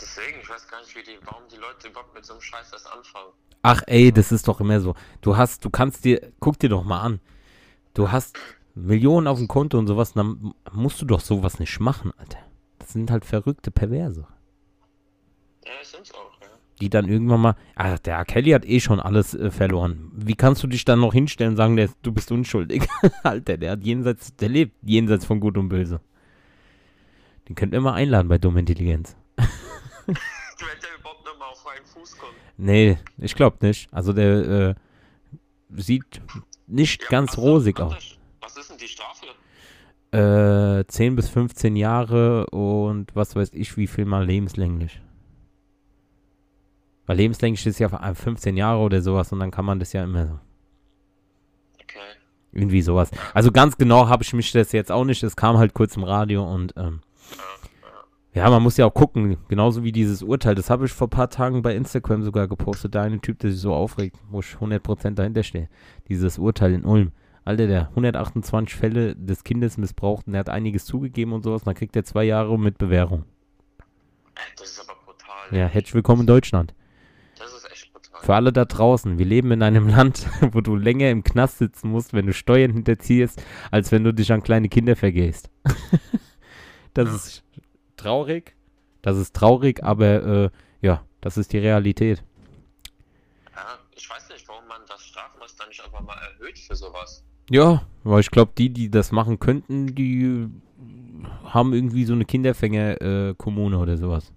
deswegen, 0.00 0.40
ich 0.42 0.48
weiß 0.50 0.66
gar 0.66 0.80
nicht, 0.80 0.96
die, 0.96 1.18
warum 1.24 1.44
die 1.48 1.56
Leute 1.58 1.88
überhaupt 1.88 2.12
mit 2.12 2.24
so 2.26 2.32
einem 2.32 2.42
Scheiß 2.42 2.72
erst 2.72 2.90
anfangen. 2.92 3.30
Ach 3.62 3.82
ey, 3.86 4.10
das 4.10 4.32
ist 4.32 4.48
doch 4.48 4.58
immer 4.60 4.80
so. 4.80 4.94
Du 5.20 5.36
hast, 5.36 5.64
du 5.64 5.70
kannst 5.70 6.04
dir, 6.04 6.32
guck 6.40 6.58
dir 6.58 6.70
doch 6.70 6.82
mal 6.82 7.02
an. 7.02 7.20
Du 7.94 8.10
hast 8.10 8.36
Millionen 8.82 9.26
auf 9.26 9.38
dem 9.38 9.48
Konto 9.48 9.78
und 9.78 9.86
sowas, 9.86 10.12
dann 10.12 10.54
musst 10.72 11.00
du 11.00 11.06
doch 11.06 11.20
sowas 11.20 11.58
nicht 11.58 11.78
machen, 11.80 12.12
Alter. 12.16 12.38
Das 12.78 12.92
sind 12.92 13.10
halt 13.10 13.24
verrückte 13.24 13.70
Perverse. 13.70 14.26
Ja, 15.64 15.72
es 15.82 15.92
sind's 15.92 16.12
auch, 16.14 16.40
ja. 16.40 16.46
Die 16.80 16.88
dann 16.90 17.08
irgendwann 17.08 17.40
mal, 17.40 17.56
ach, 17.74 17.98
der 17.98 18.16
R. 18.16 18.24
Kelly 18.24 18.50
hat 18.52 18.64
eh 18.64 18.80
schon 18.80 19.00
alles 19.00 19.34
äh, 19.34 19.50
verloren. 19.50 20.10
Wie 20.14 20.34
kannst 20.34 20.62
du 20.62 20.66
dich 20.66 20.84
dann 20.84 21.00
noch 21.00 21.12
hinstellen 21.12 21.52
und 21.52 21.56
sagen, 21.56 21.76
der, 21.76 21.90
du 22.02 22.12
bist 22.12 22.32
unschuldig? 22.32 22.88
Alter, 23.22 23.56
der 23.58 23.72
hat 23.72 23.84
jenseits, 23.84 24.34
der 24.36 24.48
lebt 24.48 24.74
jenseits 24.82 25.24
von 25.26 25.40
Gut 25.40 25.58
und 25.58 25.68
Böse. 25.68 26.00
Den 27.48 27.54
könnt 27.54 27.74
ihr 27.74 27.80
mal 27.80 27.94
einladen 27.94 28.28
bei 28.28 28.38
Dumme 28.38 28.60
Intelligenz. 28.60 29.16
Wenn 29.36 30.14
der 30.16 30.98
überhaupt 30.98 31.24
noch 31.26 31.38
mal 31.38 31.46
auf 31.48 31.58
freien 31.58 31.84
Fuß 31.84 32.16
kommt. 32.18 32.32
Nee, 32.56 32.98
ich 33.18 33.34
glaube 33.34 33.58
nicht. 33.66 33.92
Also 33.92 34.12
der 34.12 34.48
äh, 34.48 34.74
sieht 35.76 36.22
nicht 36.66 37.02
Ja, 37.02 37.08
ganz 37.10 37.32
was- 37.32 37.38
rosig 37.38 37.78
aus. 37.80 38.16
Was 38.50 38.56
ist 38.56 38.70
denn 38.70 38.78
die 38.78 38.88
Strafe? 38.88 39.26
Äh, 40.80 40.84
10 40.86 41.14
bis 41.14 41.28
15 41.28 41.76
Jahre 41.76 42.46
und 42.46 43.14
was 43.14 43.36
weiß 43.36 43.50
ich, 43.52 43.76
wie 43.76 43.86
viel 43.86 44.06
mal 44.06 44.26
lebenslänglich. 44.26 45.00
Weil 47.06 47.16
lebenslänglich 47.18 47.64
ist 47.64 47.78
ja 47.78 47.88
15 47.88 48.56
Jahre 48.56 48.80
oder 48.80 49.02
sowas 49.02 49.32
und 49.32 49.38
dann 49.38 49.52
kann 49.52 49.64
man 49.64 49.78
das 49.78 49.92
ja 49.92 50.02
immer 50.02 50.26
so. 50.26 50.38
Okay. 51.82 51.98
Irgendwie 52.50 52.82
sowas. 52.82 53.12
Also 53.34 53.52
ganz 53.52 53.76
genau 53.76 54.08
habe 54.08 54.24
ich 54.24 54.32
mich 54.32 54.50
das 54.50 54.72
jetzt 54.72 54.90
auch 54.90 55.04
nicht. 55.04 55.22
Es 55.22 55.36
kam 55.36 55.58
halt 55.58 55.72
kurz 55.72 55.96
im 55.96 56.02
Radio 56.02 56.42
und 56.42 56.74
ähm, 56.76 57.02
ja, 58.34 58.50
man 58.50 58.64
muss 58.64 58.76
ja 58.76 58.86
auch 58.86 58.94
gucken. 58.94 59.36
Genauso 59.46 59.84
wie 59.84 59.92
dieses 59.92 60.24
Urteil. 60.24 60.56
Das 60.56 60.70
habe 60.70 60.86
ich 60.86 60.92
vor 60.92 61.06
ein 61.06 61.10
paar 61.10 61.30
Tagen 61.30 61.62
bei 61.62 61.76
Instagram 61.76 62.24
sogar 62.24 62.48
gepostet. 62.48 62.96
Da 62.96 63.02
eine 63.02 63.20
Typ, 63.20 63.38
der 63.38 63.52
sich 63.52 63.60
so 63.60 63.74
aufregt, 63.74 64.16
wo 64.28 64.40
ich 64.40 64.56
100% 64.56 65.14
dahinter 65.14 65.44
stehe. 65.44 65.68
Dieses 66.08 66.38
Urteil 66.38 66.74
in 66.74 66.84
Ulm. 66.84 67.12
Alter, 67.50 67.66
der 67.66 67.88
128 67.88 68.76
Fälle 68.78 69.16
des 69.16 69.42
Kindes 69.42 69.76
missbraucht 69.76 70.28
und 70.28 70.34
er 70.34 70.40
hat 70.40 70.48
einiges 70.48 70.84
zugegeben 70.84 71.32
und 71.32 71.42
sowas. 71.42 71.64
Dann 71.64 71.74
kriegt 71.74 71.96
er 71.96 72.04
zwei 72.04 72.22
Jahre 72.22 72.56
mit 72.56 72.78
Bewährung. 72.78 73.24
Äh, 74.36 74.40
Das 74.56 74.70
ist 74.70 74.80
aber 74.88 74.96
brutal. 75.04 75.58
Ja, 75.58 75.66
herzlich 75.66 75.94
willkommen 75.94 76.20
in 76.20 76.26
Deutschland. 76.28 76.74
Das 77.36 77.52
ist 77.52 77.68
echt 77.68 77.92
brutal. 77.92 78.22
Für 78.22 78.34
alle 78.36 78.52
da 78.52 78.64
draußen, 78.66 79.18
wir 79.18 79.26
leben 79.26 79.50
in 79.50 79.64
einem 79.64 79.88
Land, 79.96 80.28
wo 80.52 80.60
du 80.60 80.76
länger 80.76 81.10
im 81.10 81.24
Knast 81.24 81.58
sitzen 81.58 81.90
musst, 81.90 82.12
wenn 82.14 82.26
du 82.26 82.32
Steuern 82.32 82.72
hinterziehst, 82.72 83.42
als 83.72 83.90
wenn 83.90 84.04
du 84.04 84.14
dich 84.14 84.30
an 84.32 84.44
kleine 84.44 84.68
Kinder 84.68 84.94
vergehst. 84.94 85.50
das 86.94 87.12
ist 87.12 87.44
traurig, 87.96 88.54
das 89.02 89.16
ist 89.16 89.34
traurig, 89.34 89.82
aber 89.82 90.06
äh, 90.44 90.50
ja, 90.82 91.04
das 91.20 91.36
ist 91.36 91.52
die 91.52 91.58
Realität. 91.58 92.22
Ja, 93.56 93.76
ich 93.96 94.08
weiß 94.08 94.28
nicht, 94.28 94.46
warum 94.46 94.68
man 94.68 94.82
das 94.86 95.02
Strafmaß 95.02 95.56
dann 95.56 95.68
nicht 95.68 95.84
einfach 95.84 96.00
mal 96.02 96.16
erhöht 96.16 96.56
für 96.56 96.76
sowas. 96.76 97.24
Ja, 97.50 97.82
weil 98.04 98.20
ich 98.20 98.30
glaube, 98.30 98.52
die, 98.56 98.70
die 98.70 98.90
das 98.90 99.12
machen 99.12 99.38
könnten, 99.38 99.94
die 99.94 100.48
haben 101.44 101.74
irgendwie 101.74 102.04
so 102.04 102.14
eine 102.14 102.24
Kinderfänger-Kommune 102.24 103.76
oder 103.78 103.96
sowas. 103.98 104.32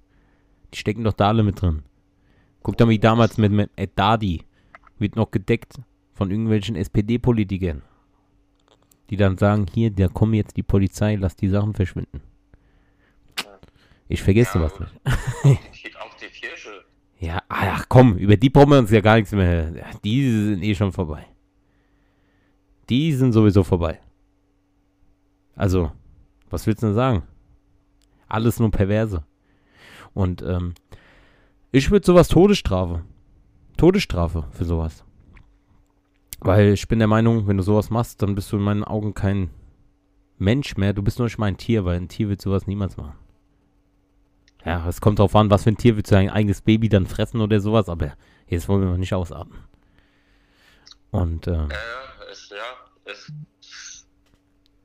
Die 0.74 0.80
stecken 0.80 1.04
doch 1.04 1.14
da 1.14 1.28
alle 1.30 1.44
mit 1.44 1.62
drin. 1.62 1.84
Guck 2.64 2.78
doch 2.78 2.86
mal, 2.88 2.92
wie 2.92 3.00
damals 3.00 3.38
mit, 3.38 3.52
mit 3.52 3.70
Ed 3.76 3.92
Dadi 3.96 4.42
wird 5.00 5.16
noch 5.16 5.32
gedeckt 5.32 5.76
von 6.14 6.32
irgendwelchen 6.32 6.76
SPD-Politikern. 6.76 7.84
Die 9.10 9.18
dann 9.18 9.38
sagen, 9.38 9.66
hier, 9.72 9.92
da 9.92 10.08
kommt 10.08 10.34
jetzt 10.36 10.58
die 10.58 10.64
Polizei, 10.64 11.16
lass 11.16 11.36
die 11.36 11.50
Sachen 11.50 11.74
verschwinden. 11.74 12.22
Ich 14.08 14.22
vergesse 14.24 14.60
Ja, 14.60 14.70
sowas 14.70 14.80
nicht. 14.80 14.94
Die- 15.86 15.96
Auch 15.98 16.14
die 16.16 16.26
Kirche. 16.28 16.70
Ja, 17.20 17.42
ach 17.48 17.86
komm, 17.88 18.18
über 18.18 18.36
die 18.38 18.50
brauchen 18.50 18.72
wir 18.72 18.80
uns 18.80 18.92
ja 18.92 19.00
gar 19.02 19.16
nichts 19.16 19.32
mehr. 19.32 19.72
Ja, 19.76 19.86
Die 20.04 20.30
sind 20.30 20.64
eh 20.64 20.76
schon 20.76 20.92
vorbei. 20.92 21.26
Die 22.90 23.14
sind 23.14 23.34
sowieso 23.34 23.64
vorbei. 23.64 24.00
Also, 25.56 25.92
was 26.50 26.68
willst 26.68 26.84
du 26.84 26.88
denn 26.88 26.96
sagen? 26.96 27.24
Alles 28.28 28.60
nur 28.60 28.72
Perverse. 28.72 29.24
Und 30.14 30.42
ähm, 30.42 30.74
ich 31.72 31.92
würde 31.92 32.06
sowas 32.06 32.28
Todesstrafe. 32.28 33.04
Todesstrafe 33.78 34.46
für 34.52 34.66
sowas. 34.66 35.04
Weil 36.40 36.74
ich 36.74 36.88
bin 36.88 37.00
der 37.00 37.08
Meinung, 37.08 37.48
wenn 37.48 37.58
du 37.58 37.64
sowas 37.64 37.90
machst, 37.90 38.22
dann 38.22 38.36
bist 38.36 38.52
du 38.52 38.58
in 38.58 38.64
meinen 38.64 38.84
Augen 38.84 39.14
kein 39.14 39.50
Mensch 40.38 40.76
mehr. 40.78 40.94
Du 40.94 41.02
bist 41.02 41.20
nur 41.20 41.28
nicht 41.28 41.38
mal 41.38 41.48
ein 41.48 41.58
Tier, 41.58 41.86
weil 41.86 41.98
ein 41.98 42.10
Tier 42.10 42.30
wird 42.30 42.42
sowas 42.42 42.68
niemals 42.68 42.98
machen. 42.98 43.14
Ja, 44.66 44.88
es 44.88 45.02
kommt 45.02 45.20
drauf 45.20 45.36
an, 45.36 45.50
was 45.50 45.64
für 45.64 45.72
ein 45.72 45.78
Tier 45.78 45.96
willst 45.96 46.12
du 46.12 46.16
dein 46.16 46.30
eigenes 46.30 46.62
Baby 46.62 46.90
dann 46.90 47.06
fressen 47.06 47.42
oder 47.42 47.60
sowas, 47.60 47.90
aber 47.90 48.14
jetzt 48.48 48.70
wollen 48.70 48.82
wir 48.82 48.90
noch 48.90 48.98
nicht 48.98 49.14
ausatmen. 49.14 49.60
Und, 51.12 51.48
äh, 51.48 51.54
ja, 51.54 51.68
es, 52.34 52.50
ja, 52.50 52.78
es. 53.06 53.32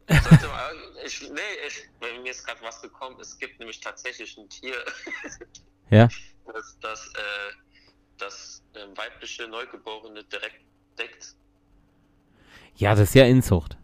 Mal, 0.08 0.74
ich, 1.04 1.20
nee, 1.30 1.40
ich, 1.66 1.88
mir 2.22 2.30
ist 2.30 2.46
gerade 2.46 2.62
was 2.62 2.80
gekommen. 2.80 3.18
Es 3.20 3.36
gibt 3.38 3.58
nämlich 3.58 3.80
tatsächlich 3.80 4.38
ein 4.38 4.48
Tier, 4.48 4.76
ja, 5.90 6.08
das 6.46 6.78
das, 6.80 7.06
äh, 7.08 7.52
das 8.18 8.62
ähm, 8.74 8.96
weibliche 8.96 9.48
Neugeborene 9.48 10.24
direkt 10.24 10.62
deckt. 10.98 11.34
ja, 12.76 12.94
das 12.94 13.08
ist 13.08 13.14
ja 13.14 13.24
Inzucht. 13.24 13.76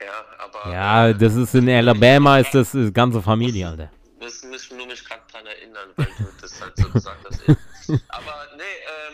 Ja, 0.00 0.24
aber. 0.38 0.72
Ja, 0.72 1.08
äh, 1.08 1.14
das 1.14 1.34
ist 1.34 1.54
in 1.54 1.68
Alabama, 1.68 2.38
ist 2.38 2.54
das 2.54 2.72
die 2.72 2.92
ganze 2.92 3.20
Familie, 3.20 3.68
Alter. 3.68 3.90
Das 4.18 4.42
muss 4.44 4.70
nur 4.70 4.86
mich 4.86 5.04
gerade 5.04 5.22
dran 5.30 5.46
erinnern, 5.46 5.90
weil 5.96 6.08
du 6.18 6.24
das 6.40 6.60
halt 6.60 6.76
so 6.76 6.88
gesagt 6.88 7.26
hast. 7.26 7.42
Aber 8.08 8.48
nee, 8.56 8.62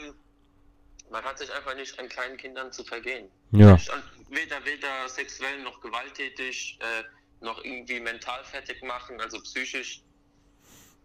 ähm, 0.07 0.15
man 1.17 1.25
hat 1.25 1.39
sich 1.39 1.51
einfach 1.51 1.75
nicht 1.75 1.99
an 1.99 2.09
kleinen 2.11 2.37
Kindern 2.37 2.71
zu 2.73 2.85
vergehen. 2.85 3.31
Ja, 3.53 3.73
an- 3.73 4.03
Weder, 4.29 4.63
weder 4.67 5.09
sexuell 5.09 5.63
noch 5.63 5.81
gewalttätig, 5.81 6.79
äh, 6.81 7.05
noch 7.45 7.65
irgendwie 7.65 8.01
mental 8.01 8.45
fertig 8.45 8.83
machen, 8.83 9.19
also 9.21 9.41
psychisch. 9.41 10.03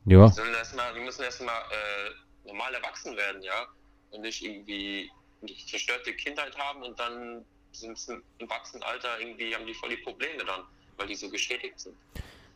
ja, 0.06 0.28
Die, 0.28 0.34
sollen 0.34 0.54
erst 0.54 0.76
mal, 0.76 0.94
die 0.94 1.00
müssen 1.00 1.24
erstmal 1.24 1.62
äh, 1.72 2.48
normal 2.48 2.74
erwachsen 2.74 3.16
werden, 3.16 3.42
ja. 3.42 3.68
Und 4.10 4.22
nicht 4.22 4.42
irgendwie 4.44 5.10
eine 5.42 5.56
zerstörte 5.66 6.14
Kindheit 6.14 6.58
haben 6.58 6.84
und 6.84 7.00
dann 7.00 7.46
sind 7.72 7.98
sie 7.98 8.14
im 8.16 8.24
Erwachsenenalter 8.50 9.20
irgendwie, 9.20 9.56
haben 9.56 9.66
die 9.66 9.74
voll 9.76 9.90
die 9.92 9.98
Probleme 9.98 10.44
dann, 10.44 10.66
weil 10.98 11.08
die 11.08 11.16
so 11.16 11.30
geschädigt 11.30 11.80
sind. 11.80 11.96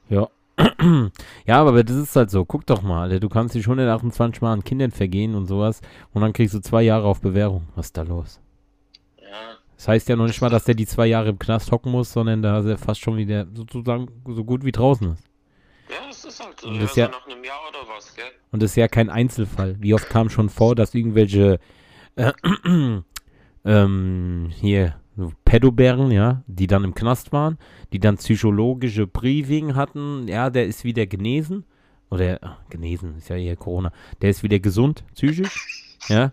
ja. 0.10 0.30
Ja, 1.46 1.62
aber 1.62 1.84
das 1.84 1.96
ist 1.96 2.16
halt 2.16 2.30
so. 2.32 2.46
Guck 2.46 2.66
doch 2.66 2.82
mal, 2.82 3.04
Alter, 3.04 3.20
du 3.20 3.30
kannst 3.30 3.56
dich 3.56 3.66
128 3.66 4.42
Mal 4.42 4.54
an 4.54 4.64
Kindern 4.64 4.92
vergehen 4.92 5.36
und 5.36 5.46
sowas 5.46 5.82
und 6.14 6.22
dann 6.22 6.34
kriegst 6.34 6.54
du 6.56 6.60
zwei 6.60 6.82
Jahre 6.84 7.06
auf 7.08 7.22
Bewährung. 7.22 7.68
Was 7.76 7.88
ist 7.88 7.98
da 7.98 8.02
los? 8.04 8.40
Ja, 9.22 9.28
Das 9.76 9.88
heißt 9.88 10.10
ja 10.10 10.16
noch 10.16 10.28
nicht 10.28 10.42
mal, 10.42 10.50
dass 10.50 10.64
der 10.66 10.76
die 10.76 10.86
zwei 10.88 11.08
Jahre 11.08 11.30
im 11.30 11.40
Knast 11.40 11.72
hocken 11.72 11.92
muss, 11.92 12.12
sondern 12.12 12.42
da 12.42 12.60
ist 12.60 12.66
er 12.66 12.78
fast 12.78 13.02
schon 13.02 13.18
wieder 13.18 13.46
sozusagen 13.54 14.08
so 14.28 14.44
gut 14.44 14.64
wie 14.66 14.72
draußen 14.72 15.14
ist. 15.14 15.24
ja 15.90 16.08
das 16.08 16.26
ist 16.26 16.44
halt 16.44 16.60
so. 16.60 16.68
Und 16.70 16.82
das 16.82 16.94
so 16.96 17.02
ja- 17.02 17.10
nach 17.10 17.26
einem 17.28 17.44
Jahr 17.44 17.60
oder 17.70 17.80
was, 17.96 18.16
gell? 18.16 18.26
Und 18.52 18.64
das 18.64 18.72
ist 18.72 18.78
ja 18.78 18.88
kein 18.88 19.10
Einzelfall. 19.10 19.76
Wie 19.80 19.94
oft 19.94 20.10
kam 20.10 20.30
schon 20.30 20.50
vor, 20.50 20.76
dass 20.76 20.94
irgendwelche 20.96 21.60
äh, 22.16 22.32
ähm, 23.66 24.50
hier 24.52 24.96
so 25.16 25.32
Pädobären, 25.46 26.12
ja, 26.12 26.44
die 26.48 26.68
dann 26.68 26.84
im 26.84 26.94
Knast 26.94 27.32
waren, 27.32 27.58
die 27.94 28.00
dann 28.00 28.18
psychologische 28.18 29.08
Briefing 29.08 29.76
hatten, 29.76 30.28
ja, 30.28 30.50
der 30.50 30.66
ist 30.66 30.84
wieder 30.84 31.06
genesen. 31.06 31.66
Oder 32.10 32.40
ach, 32.42 32.58
genesen, 32.70 33.18
ist 33.18 33.30
ja 33.30 33.36
eher 33.36 33.56
Corona. 33.56 33.92
Der 34.22 34.30
ist 34.30 34.44
wieder 34.44 34.60
gesund, 34.60 35.04
psychisch, 35.14 35.98
ja. 36.08 36.16
Ja, 36.18 36.32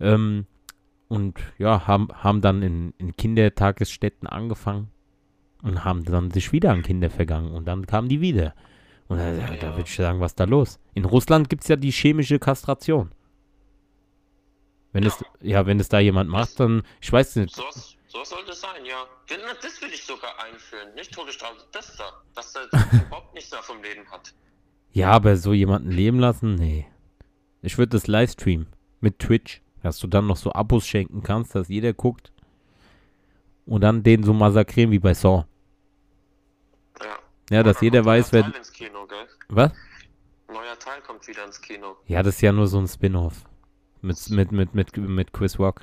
Ähm, 0.00 0.46
und 1.08 1.38
ja, 1.58 1.86
haben, 1.86 2.08
haben 2.12 2.40
dann 2.40 2.62
in, 2.62 2.94
in 2.98 3.14
Kindertagesstätten 3.14 4.26
angefangen 4.26 4.88
und 5.62 5.84
haben 5.84 6.04
dann 6.04 6.30
sich 6.30 6.52
wieder 6.52 6.72
an 6.72 6.82
Kinder 6.82 7.10
vergangen 7.10 7.52
und 7.52 7.66
dann 7.66 7.86
kamen 7.86 8.08
die 8.08 8.20
wieder. 8.20 8.54
Und 9.08 9.18
da, 9.18 9.32
da, 9.32 9.54
da 9.54 9.70
würde 9.76 9.88
ich 9.88 9.94
sagen, 9.94 10.20
was 10.20 10.32
ist 10.32 10.40
da 10.40 10.44
los? 10.44 10.80
In 10.94 11.04
Russland 11.04 11.48
gibt 11.48 11.62
es 11.62 11.68
ja 11.68 11.76
die 11.76 11.92
chemische 11.92 12.38
Kastration. 12.38 13.10
Wenn 14.92 15.04
es, 15.04 15.22
ja, 15.42 15.66
wenn 15.66 15.78
es 15.78 15.88
da 15.88 16.00
jemand 16.00 16.30
macht, 16.30 16.58
dann, 16.58 16.82
ich 17.00 17.12
weiß 17.12 17.36
nicht, 17.36 17.54
so, 17.54 17.62
so 18.16 18.24
sollte 18.24 18.52
es 18.52 18.60
sein, 18.60 18.84
ja. 18.84 19.06
Das 19.60 19.82
will 19.82 19.92
ich 19.92 20.04
sogar 20.04 20.30
einführen, 20.42 20.94
nicht 20.94 21.12
Todesstrafe, 21.12 21.56
das 21.72 21.96
da, 21.96 22.04
dass 22.34 22.54
er 22.54 22.64
überhaupt 23.06 23.34
nichts 23.34 23.50
mehr 23.50 23.62
vom 23.62 23.82
Leben 23.82 24.10
hat. 24.10 24.32
ja, 24.92 25.10
aber 25.10 25.36
so 25.36 25.52
jemanden 25.52 25.90
leben 25.90 26.18
lassen, 26.18 26.54
nee. 26.54 26.86
Ich 27.62 27.76
würde 27.78 27.90
das 27.90 28.06
Livestream 28.06 28.66
mit 29.00 29.18
Twitch, 29.18 29.60
dass 29.82 29.98
du 29.98 30.06
dann 30.06 30.26
noch 30.26 30.36
so 30.36 30.52
Abos 30.52 30.86
schenken 30.86 31.22
kannst, 31.22 31.54
dass 31.54 31.68
jeder 31.68 31.92
guckt 31.92 32.32
und 33.66 33.82
dann 33.82 34.02
den 34.02 34.22
so 34.22 34.32
massakrieren 34.32 34.90
wie 34.92 34.98
bei 34.98 35.12
Saw. 35.12 35.44
Ja. 37.02 37.18
Ja, 37.50 37.62
dass 37.62 37.80
jeder 37.80 38.04
weiß, 38.04 38.32
wer, 38.32 38.50
Kino, 38.72 39.06
was? 39.48 39.72
Neuer 40.48 40.78
Teil 40.78 41.00
kommt 41.02 41.26
wieder 41.28 41.44
ins 41.44 41.60
Kino. 41.60 41.96
Ja, 42.06 42.22
das 42.22 42.36
ist 42.36 42.40
ja 42.40 42.52
nur 42.52 42.66
so 42.66 42.78
ein 42.78 42.88
Spin-off. 42.88 43.44
Mit, 44.00 44.30
mit, 44.30 44.52
mit, 44.52 44.74
mit, 44.74 44.96
mit 44.96 45.32
Chris 45.32 45.58
Rock. 45.58 45.82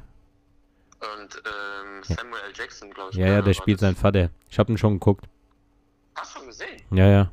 Und 1.02 1.36
ähm, 1.46 1.93
Samuel 2.04 2.42
L. 2.48 2.54
Jackson, 2.56 2.90
glaube 2.92 3.12
ich. 3.12 3.18
Ja, 3.18 3.28
ja, 3.28 3.42
der 3.42 3.54
spielt 3.54 3.80
seinen 3.80 3.96
Vater. 3.96 4.30
Ich 4.50 4.60
hab 4.60 4.70
ihn 4.70 4.78
schon 4.78 4.94
geguckt. 4.94 5.26
Hast 6.16 6.36
du 6.36 6.40
schon 6.40 6.48
gesehen? 6.48 6.82
Ja, 6.92 7.08
ja. 7.08 7.32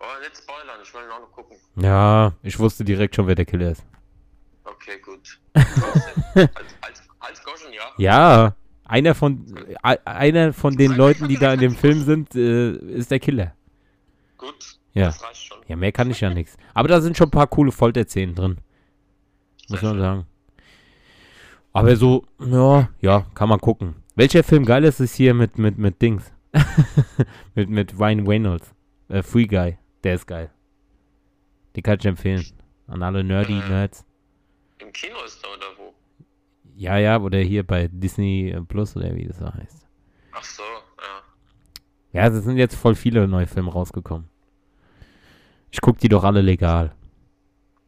Oh, 0.00 0.04
nicht 0.20 0.36
spoilern, 0.36 0.78
ich 0.82 0.92
will 0.94 1.00
ihn 1.02 1.10
auch 1.10 1.20
noch 1.20 1.32
gucken. 1.32 1.56
Ja, 1.76 2.32
ich 2.42 2.58
wusste 2.58 2.84
direkt 2.84 3.14
schon, 3.16 3.26
wer 3.26 3.34
der 3.34 3.44
Killer 3.44 3.70
ist. 3.72 3.84
Okay, 4.64 4.98
gut. 5.00 5.40
Als, 5.54 6.46
als, 6.82 7.02
als 7.20 7.42
Goschen, 7.44 7.72
ja. 7.72 7.82
Ja, 7.98 8.54
einer 8.84 9.14
von, 9.14 9.44
einer 10.04 10.52
von 10.52 10.76
den 10.76 10.92
Leuten, 10.92 11.26
die 11.28 11.36
da 11.36 11.54
in 11.54 11.60
dem 11.60 11.74
Film 11.74 12.02
sind, 12.04 12.34
äh, 12.36 12.70
ist 12.72 13.10
der 13.10 13.18
Killer. 13.18 13.54
Gut, 14.36 14.78
Ja. 14.92 15.06
das 15.06 15.22
reicht 15.22 15.42
schon. 15.46 15.58
Ja, 15.66 15.76
mehr 15.76 15.90
kann 15.92 16.10
ich 16.10 16.20
ja 16.20 16.30
nichts. 16.30 16.56
Aber 16.74 16.88
da 16.88 17.00
sind 17.00 17.16
schon 17.16 17.28
ein 17.28 17.32
paar 17.32 17.46
coole 17.48 17.72
Folterszenen 17.72 18.34
drin. 18.34 18.58
Muss 19.68 19.82
man 19.82 19.98
sagen. 19.98 20.26
Aber 21.78 21.96
so, 21.96 22.24
ja, 22.40 22.88
ja, 23.00 23.26
kann 23.34 23.48
man 23.48 23.60
gucken. 23.60 23.96
Welcher 24.14 24.42
Film 24.42 24.64
geil 24.64 24.84
ist, 24.84 25.00
ist 25.00 25.14
hier 25.14 25.34
mit, 25.34 25.58
mit, 25.58 25.78
mit 25.78 26.00
Dings. 26.02 26.32
mit, 27.54 27.68
mit 27.68 27.98
Ryan 27.98 28.26
Reynolds. 28.26 28.74
Äh, 29.08 29.22
Free 29.22 29.46
Guy. 29.46 29.78
Der 30.02 30.14
ist 30.14 30.26
geil. 30.26 30.50
Den 31.76 31.82
kann 31.82 31.98
ich 31.98 32.06
empfehlen. 32.06 32.44
An 32.86 33.02
alle 33.02 33.22
Nerdy 33.22 33.58
Äh. 33.58 33.68
Nerds. 33.68 34.04
Im 34.80 34.92
Kino 34.92 35.16
ist 35.24 35.42
er 35.44 35.50
oder 35.50 35.66
wo? 35.78 35.94
Ja, 36.74 36.96
ja, 36.98 37.20
oder 37.20 37.38
hier 37.38 37.64
bei 37.66 37.88
Disney 37.92 38.56
Plus 38.68 38.96
oder 38.96 39.14
wie 39.14 39.26
das 39.26 39.38
so 39.38 39.52
heißt. 39.52 39.86
Ach 40.32 40.44
so, 40.44 40.62
ja. 42.12 42.22
Ja, 42.22 42.28
es 42.28 42.44
sind 42.44 42.56
jetzt 42.56 42.76
voll 42.76 42.94
viele 42.94 43.26
neue 43.28 43.46
Filme 43.46 43.72
rausgekommen. 43.72 44.28
Ich 45.70 45.80
guck 45.80 45.98
die 45.98 46.08
doch 46.08 46.24
alle 46.24 46.40
legal. 46.40 46.94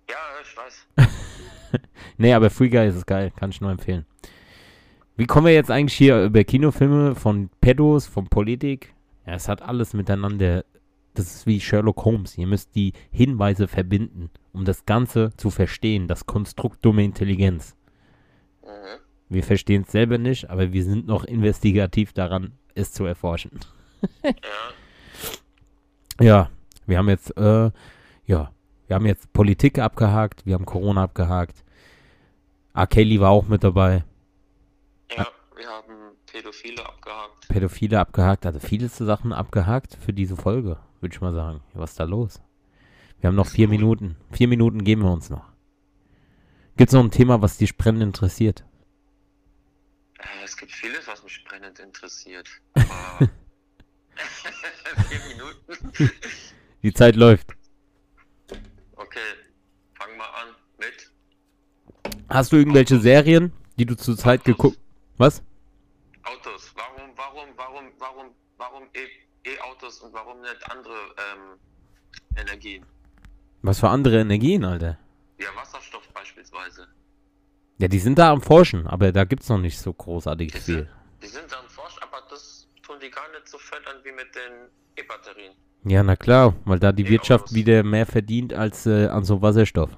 Ja. 0.08 0.16
Nee, 2.20 2.34
aber 2.34 2.50
Free 2.50 2.68
Guy 2.68 2.86
ist 2.86 2.96
es 2.96 3.06
geil, 3.06 3.32
kann 3.34 3.48
ich 3.48 3.62
nur 3.62 3.70
empfehlen. 3.70 4.04
Wie 5.16 5.26
kommen 5.26 5.46
wir 5.46 5.54
jetzt 5.54 5.70
eigentlich 5.70 5.96
hier 5.96 6.22
über 6.24 6.44
Kinofilme 6.44 7.14
von 7.14 7.48
Pedos, 7.62 8.06
von 8.06 8.28
Politik? 8.28 8.94
Ja, 9.26 9.32
es 9.32 9.48
hat 9.48 9.62
alles 9.62 9.94
miteinander. 9.94 10.66
Das 11.14 11.34
ist 11.34 11.46
wie 11.46 11.60
Sherlock 11.60 12.04
Holmes. 12.04 12.36
Ihr 12.36 12.46
müsst 12.46 12.74
die 12.74 12.92
Hinweise 13.10 13.68
verbinden, 13.68 14.28
um 14.52 14.66
das 14.66 14.84
Ganze 14.84 15.32
zu 15.38 15.48
verstehen. 15.48 16.08
Das 16.08 16.26
Konstrukt 16.26 16.84
dumme 16.84 17.04
Intelligenz. 17.04 17.74
Mhm. 18.64 19.00
Wir 19.30 19.42
verstehen 19.42 19.84
es 19.86 19.92
selber 19.92 20.18
nicht, 20.18 20.50
aber 20.50 20.74
wir 20.74 20.84
sind 20.84 21.06
noch 21.06 21.24
investigativ 21.24 22.12
daran, 22.12 22.52
es 22.74 22.92
zu 22.92 23.06
erforschen. 23.06 23.60
Ja, 24.22 24.30
Ja, 26.20 26.50
wir 26.86 26.98
haben 26.98 27.08
jetzt, 27.08 27.34
äh, 27.38 27.70
ja, 28.26 28.50
wir 28.86 28.94
haben 28.94 29.06
jetzt 29.06 29.32
Politik 29.32 29.78
abgehakt, 29.78 30.44
wir 30.44 30.52
haben 30.52 30.66
Corona 30.66 31.04
abgehakt. 31.04 31.64
R. 32.74 32.86
Kelly 32.86 33.20
war 33.20 33.30
auch 33.30 33.48
mit 33.48 33.64
dabei. 33.64 34.04
ja, 35.16 35.26
wir 35.56 35.68
haben 35.68 36.16
Pädophile 36.26 36.86
abgehakt. 36.86 37.48
Pädophile 37.48 37.98
abgehakt, 37.98 38.46
also 38.46 38.60
viele 38.60 38.88
Sachen 38.88 39.32
abgehakt 39.32 39.98
für 40.00 40.12
diese 40.12 40.36
Folge, 40.36 40.78
würde 41.00 41.14
ich 41.14 41.20
mal 41.20 41.32
sagen. 41.32 41.60
Was 41.74 41.90
ist 41.90 42.00
da 42.00 42.04
los? 42.04 42.40
Wir 43.20 43.28
haben 43.28 43.34
noch 43.34 43.48
vier 43.48 43.66
Gut. 43.66 43.76
Minuten. 43.76 44.16
Vier 44.30 44.48
Minuten 44.48 44.84
geben 44.84 45.02
wir 45.02 45.12
uns 45.12 45.30
noch. 45.30 45.44
Gibt 46.76 46.90
es 46.90 46.94
noch 46.94 47.04
ein 47.04 47.10
Thema, 47.10 47.42
was 47.42 47.58
dich 47.58 47.76
brennend 47.76 48.02
interessiert? 48.02 48.64
Äh, 50.18 50.44
es 50.44 50.56
gibt 50.56 50.72
vieles, 50.72 51.06
was 51.06 51.22
mich 51.22 51.44
brennend 51.44 51.78
interessiert. 51.80 52.48
Vier 55.08 55.20
Minuten. 55.28 56.10
Die 56.82 56.92
Zeit 56.92 57.16
läuft. 57.16 57.52
Okay, 58.96 59.18
fang 59.94 60.16
mal 60.16 60.28
an 60.42 60.54
mit 60.78 61.09
Hast 62.30 62.52
du 62.52 62.56
irgendwelche 62.56 62.98
Serien, 63.00 63.52
die 63.78 63.86
du 63.86 63.96
zurzeit 63.96 64.44
geguckt... 64.44 64.78
Was? 65.18 65.42
Autos. 66.22 66.72
Warum, 66.76 67.10
warum, 67.16 67.48
warum, 67.56 67.84
warum, 67.98 68.26
warum 68.56 68.82
E- 68.94 69.48
E-Autos 69.50 70.00
und 70.00 70.12
warum 70.14 70.40
nicht 70.40 70.70
andere 70.70 70.94
ähm, 70.94 71.58
Energien? 72.36 72.84
Was 73.62 73.80
für 73.80 73.88
andere 73.88 74.20
Energien, 74.20 74.64
Alter? 74.64 74.96
Ja, 75.38 75.48
Wasserstoff 75.56 76.08
beispielsweise. 76.14 76.86
Ja, 77.78 77.88
die 77.88 77.98
sind 77.98 78.18
da 78.18 78.30
am 78.30 78.40
Forschen, 78.42 78.86
aber 78.86 79.10
da 79.12 79.24
gibt's 79.24 79.48
noch 79.48 79.58
nicht 79.58 79.78
so 79.78 79.92
großartig 79.92 80.52
Die 80.52 80.58
viel. 80.58 80.74
sind, 80.76 80.88
die 81.22 81.26
sind 81.26 81.52
am 81.54 81.66
Forsch, 81.68 81.96
aber 82.00 82.22
das 82.30 82.68
tun 82.82 82.96
die 83.02 83.10
gar 83.10 83.28
nicht 83.32 83.48
so 83.48 83.58
fördern 83.58 83.96
wie 84.04 84.12
mit 84.12 84.34
den 84.34 84.68
E-Batterien. 84.96 85.52
Ja, 85.84 86.02
na 86.02 86.14
klar, 86.16 86.54
weil 86.66 86.78
da 86.78 86.92
die 86.92 87.04
Nee, 87.04 87.10
Wirtschaft 87.10 87.44
Autos. 87.44 87.54
wieder 87.54 87.82
mehr 87.82 88.04
verdient 88.06 88.52
als 88.54 88.86
äh, 88.86 89.06
an 89.08 89.24
so 89.24 89.40
Wasserstoff. 89.42 89.90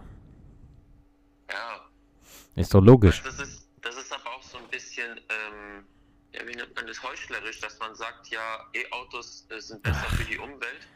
Ist 2.55 2.75
doch 2.75 2.81
logisch. 2.83 3.23
das 3.23 3.39
ist, 3.41 3.69
das 3.81 3.97
ist 3.97 4.13
aber 4.13 4.31
auch 4.35 4.43
so 4.43 4.59
ein 4.59 4.69
bisschen, 4.69 5.19
ähm, 5.19 5.85
ja, 6.33 6.41
wie 6.47 6.55
nennt 6.55 6.75
man 6.77 6.87
das, 6.87 7.03
heuchlerisch, 7.03 7.61
dass 7.61 7.79
man 7.79 7.95
sagt, 7.95 8.29
ja, 8.29 8.41
E-Autos 8.75 9.47
äh, 9.51 9.61
sind 9.61 9.83
besser 9.83 10.05
für 10.17 10.25
die 10.25 10.39
Umwelt, 10.39 10.87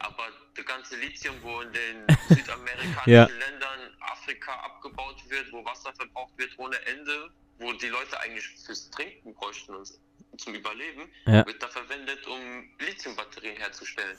aber 0.00 0.24
das 0.56 0.64
ganze 0.66 0.96
Lithium, 0.96 1.34
wo 1.42 1.60
in 1.60 1.72
den 1.72 2.16
südamerikanischen 2.28 3.12
Ja. 3.12 3.24
Ländern, 3.26 3.80
Afrika 4.00 4.52
abgebaut 4.64 5.16
wird, 5.28 5.52
wo 5.52 5.64
Wasser 5.64 5.92
verbraucht 5.94 6.32
wird 6.36 6.50
ohne 6.58 6.76
Ende, 6.86 7.30
wo 7.58 7.72
die 7.72 7.88
Leute 7.88 8.18
eigentlich 8.20 8.46
fürs 8.64 8.90
Trinken 8.90 9.34
bräuchten 9.34 9.74
und 9.74 9.88
zum 10.38 10.54
Überleben, 10.54 11.08
Ja. 11.26 11.46
wird 11.46 11.62
da 11.62 11.68
verwendet, 11.68 12.26
um 12.26 12.68
Lithiumbatterien 12.80 13.56
herzustellen. 13.56 14.16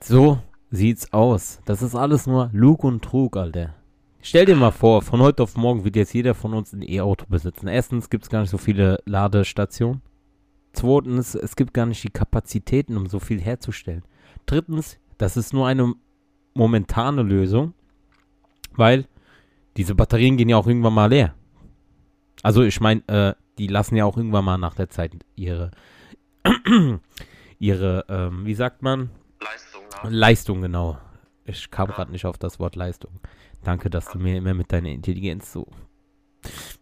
So 0.00 0.40
sieht's 0.70 1.12
aus. 1.12 1.60
Das 1.64 1.82
ist 1.82 1.94
alles 1.96 2.26
nur 2.26 2.50
Lug 2.52 2.84
und 2.84 3.02
Trug, 3.02 3.36
Alter. 3.36 3.74
Stell 4.28 4.44
dir 4.44 4.56
mal 4.56 4.72
vor, 4.72 5.02
von 5.02 5.20
heute 5.20 5.44
auf 5.44 5.56
morgen 5.56 5.84
wird 5.84 5.94
jetzt 5.94 6.12
jeder 6.12 6.34
von 6.34 6.52
uns 6.52 6.72
ein 6.72 6.82
E-Auto 6.82 7.26
besitzen. 7.28 7.68
Erstens 7.68 8.10
gibt's 8.10 8.28
gar 8.28 8.40
nicht 8.40 8.50
so 8.50 8.58
viele 8.58 9.00
Ladestationen. 9.04 10.02
Zweitens, 10.72 11.36
es 11.36 11.54
gibt 11.54 11.72
gar 11.72 11.86
nicht 11.86 12.02
die 12.02 12.10
Kapazitäten, 12.10 12.96
um 12.96 13.06
so 13.06 13.20
viel 13.20 13.40
herzustellen. 13.40 14.02
Drittens, 14.44 14.98
das 15.16 15.36
ist 15.36 15.52
nur 15.52 15.68
eine 15.68 15.94
momentane 16.54 17.22
Lösung, 17.22 17.72
weil 18.74 19.06
diese 19.76 19.94
Batterien 19.94 20.36
gehen 20.36 20.48
ja 20.48 20.56
auch 20.56 20.66
irgendwann 20.66 20.94
mal 20.94 21.08
leer. 21.08 21.36
Also 22.42 22.64
ich 22.64 22.80
meine, 22.80 23.06
äh, 23.06 23.34
die 23.58 23.68
lassen 23.68 23.94
ja 23.94 24.06
auch 24.06 24.16
irgendwann 24.16 24.44
mal 24.44 24.58
nach 24.58 24.74
der 24.74 24.90
Zeit 24.90 25.12
ihre, 25.36 25.70
ihre, 27.60 28.04
ähm, 28.08 28.44
wie 28.44 28.54
sagt 28.54 28.82
man, 28.82 29.08
Leistung. 29.40 29.82
Leistung, 30.10 30.62
genau. 30.62 30.98
Ich 31.44 31.70
kam 31.70 31.86
gerade 31.90 32.10
nicht 32.10 32.26
auf 32.26 32.38
das 32.38 32.58
Wort 32.58 32.74
Leistung. 32.74 33.20
Danke, 33.66 33.90
dass 33.90 34.08
du 34.08 34.18
mir 34.18 34.36
immer 34.36 34.54
mit 34.54 34.70
deiner 34.70 34.90
Intelligenz 34.90 35.52
so 35.52 35.66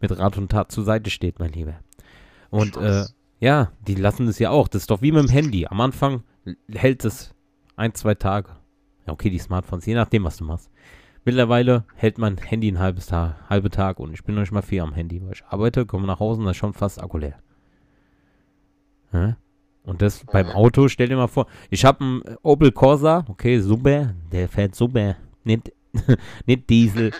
mit 0.01 0.19
Rat 0.19 0.37
und 0.37 0.51
Tat 0.51 0.71
zur 0.71 0.85
Seite 0.85 1.09
steht, 1.09 1.39
mein 1.39 1.53
Lieber. 1.53 1.81
Und 2.51 2.77
äh, 2.77 3.05
ja, 3.41 3.73
die 3.87 3.95
lassen 3.95 4.29
es 4.29 4.39
ja 4.39 4.51
auch. 4.51 4.69
Das 4.69 4.83
ist 4.83 4.91
doch 4.91 5.01
wie 5.01 5.11
mit 5.11 5.23
dem 5.23 5.31
Handy. 5.31 5.67
Am 5.67 5.81
Anfang 5.81 6.25
hält 6.71 7.07
es 7.07 7.35
ein, 7.77 7.95
zwei 7.95 8.15
Tage. 8.15 8.51
Ja, 9.07 9.15
okay, 9.15 9.31
die 9.31 9.39
Smartphones, 9.39 9.87
je 9.87 9.95
nachdem, 9.95 10.25
was 10.25 10.37
du 10.37 10.45
machst. 10.45 10.71
Mittlerweile 11.25 11.85
hält 11.95 12.19
mein 12.19 12.37
Handy 12.37 12.71
ein 12.71 12.79
halbes 12.79 13.07
Tag, 13.07 13.49
halbe 13.49 13.71
Tag 13.71 13.99
und 13.99 14.13
ich 14.13 14.23
bin 14.23 14.35
noch 14.35 14.43
nicht 14.43 14.53
mal 14.53 14.61
viel 14.61 14.83
am 14.83 14.93
Handy, 14.93 15.23
weil 15.23 15.33
ich 15.33 15.45
arbeite, 15.47 15.87
komme 15.87 16.07
nach 16.07 16.21
Hause 16.21 16.41
und 16.41 16.45
da 16.45 16.51
ist 16.51 16.59
schon 16.59 16.75
fast 16.75 17.03
Akku 17.03 17.17
leer. 17.17 17.39
Hä? 19.11 19.37
Und 19.85 20.03
das 20.03 20.23
beim. 20.31 20.49
Auto, 20.49 20.89
stell 20.89 21.09
dir 21.09 21.17
mal 21.17 21.29
vor, 21.29 21.47
ich 21.71 21.87
habe 21.87 22.05
einen 22.05 22.23
Opel 22.43 22.73
Corsa, 22.73 23.25
okay, 23.29 23.59
super, 23.59 24.15
der 24.33 24.51
fährt 24.51 24.75
super, 24.75 25.17
nicht, 25.45 25.73
nicht 26.47 26.69
Diesel, 26.69 27.13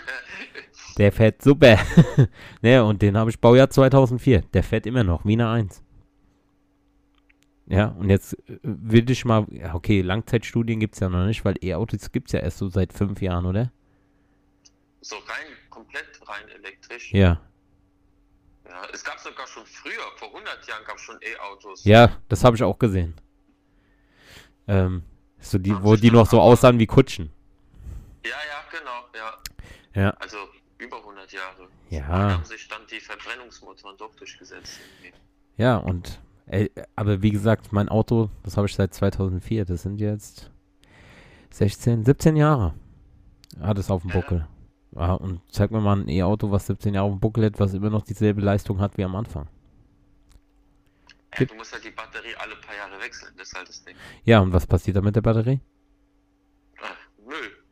der 0.97 1.11
fährt 1.11 1.41
super. 1.41 1.77
ne, 2.61 2.83
und 2.83 3.01
den 3.01 3.17
habe 3.17 3.29
ich 3.29 3.39
Baujahr 3.39 3.69
2004, 3.69 4.41
der 4.53 4.63
fährt 4.63 4.85
immer 4.85 5.03
noch, 5.03 5.25
wie 5.25 5.33
eine 5.33 5.49
1. 5.49 5.81
Ja, 7.67 7.87
und 7.87 8.09
jetzt 8.09 8.33
äh, 8.47 8.59
will 8.61 9.09
ich 9.09 9.25
mal, 9.25 9.45
okay, 9.73 10.01
Langzeitstudien 10.01 10.79
gibt 10.79 10.95
es 10.95 10.99
ja 10.99 11.09
noch 11.09 11.25
nicht, 11.25 11.43
weil 11.45 11.55
E-Autos 11.61 12.11
gibt 12.11 12.27
es 12.27 12.33
ja 12.33 12.39
erst 12.39 12.59
so 12.59 12.69
seit 12.69 12.93
fünf 12.93 13.21
Jahren, 13.21 13.45
oder? 13.45 13.71
So 15.01 15.15
rein, 15.15 15.53
komplett 15.69 16.05
rein 16.27 16.47
elektrisch. 16.49 17.11
Ja. 17.13 17.41
Ja, 18.67 18.81
es 18.93 19.03
gab 19.03 19.19
sogar 19.19 19.47
schon 19.47 19.65
früher, 19.65 20.03
vor 20.17 20.27
100 20.27 20.67
Jahren 20.67 20.83
gab 20.85 20.97
es 20.97 21.01
schon 21.01 21.17
E-Autos. 21.21 21.85
Ja, 21.85 22.17
das 22.29 22.43
habe 22.43 22.55
ich 22.55 22.63
auch 22.63 22.77
gesehen. 22.77 23.15
Ähm, 24.67 25.03
so 25.39 25.57
die, 25.57 25.75
wo 25.83 25.95
die 25.95 26.11
noch 26.11 26.27
so 26.27 26.41
aussahen 26.41 26.79
wie 26.79 26.87
Kutschen. 26.87 27.31
ja, 28.23 28.31
ja, 28.31 28.54
genau, 28.77 29.05
ja. 29.15 30.01
Ja. 30.01 30.09
Also 30.19 30.37
über 30.77 30.97
100 30.97 31.31
Jahre. 31.31 31.67
Ja. 31.89 32.07
Da 32.07 32.33
haben 32.33 32.45
sich 32.45 32.67
dann 32.67 32.81
die 32.91 32.99
Verbrennungsmotoren 32.99 33.97
doch 33.97 34.13
durchgesetzt. 34.15 34.79
irgendwie. 35.03 35.17
Ja, 35.57 35.77
und, 35.77 36.19
äh, 36.47 36.69
aber 36.95 37.21
wie 37.21 37.31
gesagt, 37.31 37.71
mein 37.71 37.89
Auto, 37.89 38.29
das 38.43 38.57
habe 38.57 38.67
ich 38.67 38.75
seit 38.75 38.93
2004, 38.93 39.65
das 39.65 39.83
sind 39.83 39.99
jetzt 39.99 40.51
16, 41.51 42.03
17 42.03 42.35
Jahre. 42.35 42.73
Hat 43.61 43.77
es 43.77 43.89
auf 43.89 44.01
dem 44.01 44.11
Ja. 44.11 44.15
Buckel. 44.19 44.47
Ja, 44.97 45.13
und 45.13 45.41
zeig 45.49 45.71
mir 45.71 45.81
mal 45.81 45.97
ein 45.99 46.09
E-Auto, 46.09 46.51
was 46.51 46.67
17 46.67 46.93
Jahre 46.93 47.07
auf 47.07 47.13
dem 47.13 47.19
Buckel 47.19 47.45
hat, 47.45 47.59
was 47.59 47.73
immer 47.73 47.89
noch 47.89 48.03
dieselbe 48.03 48.41
Leistung 48.41 48.79
hat 48.79 48.97
wie 48.97 49.03
am 49.03 49.15
Anfang. 49.15 49.47
Ja, 51.37 51.45
du 51.45 51.55
musst 51.55 51.73
ja 51.73 51.79
die 51.79 51.91
Batterie 51.91 52.33
alle 52.37 52.55
paar 52.55 52.75
Jahre 52.75 53.01
wechseln, 53.01 53.33
das 53.37 53.49
ist 53.49 53.55
halt 53.57 53.67
das 53.67 53.83
Ding. 53.83 53.95
Ja, 54.23 54.39
und 54.39 54.53
was 54.53 54.65
passiert 54.65 54.95
da 54.95 55.01
mit 55.01 55.15
der 55.15 55.21
Batterie? 55.21 55.59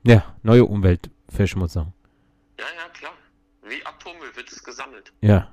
Ja, 0.04 0.36
neue 0.44 0.66
Umweltverschmutzung. 0.66 1.94
Ja, 2.60 2.66
ja, 2.66 2.90
klar. 2.90 3.14
Wie 3.64 3.86
Atommüll 3.86 4.36
wird 4.36 4.52
es 4.52 4.64
gesammelt. 4.64 5.14
Ja. 5.22 5.50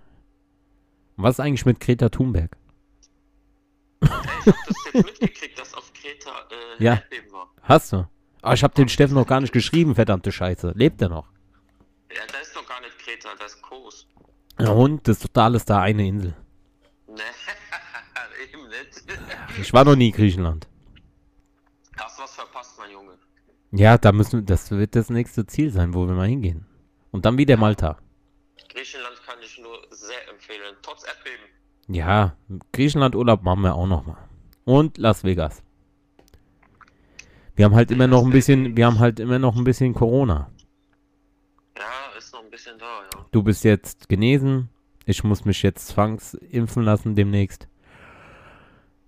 Und 1.16 1.24
was 1.24 1.36
ist 1.36 1.40
eigentlich 1.40 1.66
mit 1.66 1.78
Greta 1.80 2.08
Thunberg? 2.08 2.56
Ey, 4.00 4.08
ich 4.08 4.10
hab 4.46 4.66
das 4.66 4.76
jetzt 4.92 5.06
mitgekriegt, 5.06 5.58
dass 5.58 5.74
auf 5.74 5.92
Kreta 5.92 6.30
äh, 6.78 6.82
Ja. 6.84 6.92
Erdbeben 6.94 7.32
war. 7.32 7.48
Hast 7.62 7.92
du? 7.92 8.08
Ah, 8.42 8.54
ich 8.54 8.64
hab 8.64 8.74
den 8.74 8.88
Steffen 8.88 9.14
noch 9.14 9.26
gar 9.26 9.40
nicht 9.40 9.52
geschrieben, 9.52 9.94
verdammte 9.94 10.32
Scheiße. 10.32 10.72
Lebt 10.74 11.00
er 11.02 11.10
noch? 11.10 11.28
Ja, 12.10 12.22
da 12.32 12.38
ist 12.38 12.56
doch 12.56 12.66
gar 12.66 12.80
nicht 12.80 12.98
Kreta, 12.98 13.28
da 13.38 13.44
ist 13.44 13.60
Kos. 13.62 14.08
Ja, 14.58 14.70
und? 14.70 15.06
Das 15.06 15.18
ist 15.18 15.22
total 15.22 15.54
ist 15.54 15.68
da 15.70 15.80
eine 15.80 16.06
Insel. 16.06 16.34
Ne, 17.06 17.14
eben 18.52 18.68
nicht. 18.68 19.04
Ich 19.60 19.72
war 19.72 19.84
noch 19.84 19.94
nie 19.94 20.08
in 20.08 20.14
Griechenland. 20.14 20.66
Hast 21.98 22.18
was 22.18 22.34
verpasst, 22.34 22.78
mein 22.78 22.90
Junge. 22.90 23.12
Ja, 23.72 23.98
da 23.98 24.12
müssen 24.12 24.44
das 24.46 24.70
wird 24.70 24.96
das 24.96 25.10
nächste 25.10 25.46
Ziel 25.46 25.70
sein, 25.70 25.94
wo 25.94 26.06
wir 26.06 26.14
mal 26.14 26.26
hingehen. 26.28 26.66
Und 27.12 27.24
dann 27.24 27.38
wieder 27.38 27.56
Malta. 27.56 27.98
Griechenland 28.68 29.16
kann 29.26 29.36
ich 29.42 29.60
nur 29.60 29.78
sehr 29.90 30.28
empfehlen. 30.30 30.74
Trotz 30.82 31.04
Erdbeben. 31.04 31.44
Ja, 31.88 32.36
Griechenland 32.72 33.14
Urlaub 33.14 33.42
machen 33.42 33.62
wir 33.62 33.74
auch 33.74 33.86
noch 33.86 34.06
mal. 34.06 34.18
Und 34.64 34.98
Las 34.98 35.24
Vegas. 35.24 35.62
Wir 37.54 37.64
haben 37.64 37.74
halt 37.74 37.90
immer 37.90 38.06
noch 38.06 38.24
ein 38.24 38.30
bisschen, 38.30 38.76
wir 38.76 38.86
haben 38.86 38.98
halt 38.98 39.20
immer 39.20 39.38
noch 39.38 39.56
ein 39.56 39.64
bisschen 39.64 39.92
Corona. 39.94 40.50
Ja, 41.76 42.16
ist 42.18 42.32
noch 42.32 42.42
ein 42.42 42.50
bisschen 42.50 42.78
da, 42.78 43.02
ja. 43.02 43.26
Du 43.32 43.42
bist 43.42 43.64
jetzt 43.64 44.08
genesen. 44.08 44.68
Ich 45.04 45.24
muss 45.24 45.44
mich 45.44 45.62
jetzt 45.62 45.88
zwangsimpfen 45.88 46.82
lassen 46.82 47.14
demnächst. 47.16 47.68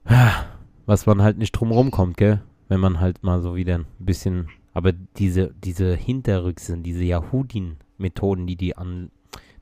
Ah, 0.05 0.45
Was 0.87 1.07
man 1.07 1.23
halt 1.23 1.39
nicht 1.39 1.53
drum 1.53 1.91
kommt, 1.91 2.17
gell? 2.17 2.43
Wenn 2.73 2.81
man 2.81 3.01
halt 3.01 3.23
mal 3.23 3.43
so 3.43 3.55
wieder 3.55 3.75
ein 3.75 3.87
bisschen. 3.99 4.49
Aber 4.73 4.93
diese, 4.93 5.53
diese 5.63 5.95
Hinterrücksen, 5.95 6.83
diese 6.83 7.05
Yahudin-Methoden, 7.05 8.47
die 8.47 8.57
die 8.57 8.79
an 8.79 9.11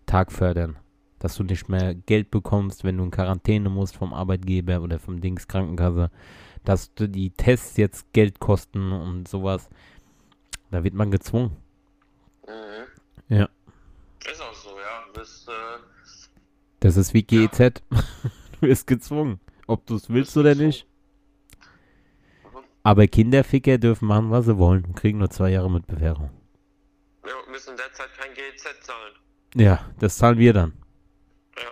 Tag 0.07 0.31
fördern, 0.31 0.77
dass 1.19 1.35
du 1.35 1.43
nicht 1.43 1.69
mehr 1.69 1.97
Geld 1.97 2.31
bekommst, 2.31 2.85
wenn 2.85 2.99
du 2.99 3.03
in 3.03 3.11
Quarantäne 3.11 3.69
musst 3.69 3.97
vom 3.97 4.15
Arbeitgeber 4.15 4.81
oder 4.81 5.01
vom 5.01 5.21
Dings 5.21 5.49
Krankenkasse, 5.49 6.13
dass 6.65 6.95
du 6.95 7.09
die 7.09 7.31
Tests 7.31 7.77
jetzt 7.79 8.13
Geld 8.13 8.39
kosten 8.39 8.93
und 8.93 9.27
sowas. 9.27 9.69
Da 10.71 10.85
wird 10.85 10.95
man 10.95 11.11
gezwungen. 11.11 11.57
Mhm. 12.47 13.35
Ja. 13.37 13.49
Ist 14.31 14.41
auch 14.41 14.55
so, 14.55 14.69
ja. 14.69 15.13
Bis, 15.21 15.49
äh, 15.49 15.81
Das 16.79 16.97
ist 16.97 17.13
wie 17.13 17.25
GEZ. 17.25 17.59
du 17.91 18.69
wirst 18.69 18.87
gezwungen. 18.87 19.41
Ob 19.67 19.85
du 19.87 19.97
es 19.97 20.09
willst 20.11 20.37
oder 20.37 20.55
nicht. 20.55 20.87
Aber 22.83 23.07
Kinderficker 23.07 23.79
dürfen 23.79 24.09
machen, 24.09 24.31
was 24.31 24.47
sie 24.47 24.57
wollen 24.57 24.85
und 24.85 24.95
kriegen 24.97 25.19
nur 25.19 25.31
zwei 25.31 25.51
Jahre 25.51 25.71
mit 25.71 25.87
Bewährung. 25.87 26.31
wir 27.23 27.33
müssen 27.51 27.77
derzeit 27.77 28.09
kein 28.17 28.33
GEZ 28.35 28.63
zahlen. 28.81 29.13
Ja, 29.55 29.85
das 29.99 30.17
zahlen 30.17 30.39
wir 30.39 30.53
dann. 30.53 30.73
Ja. 31.57 31.69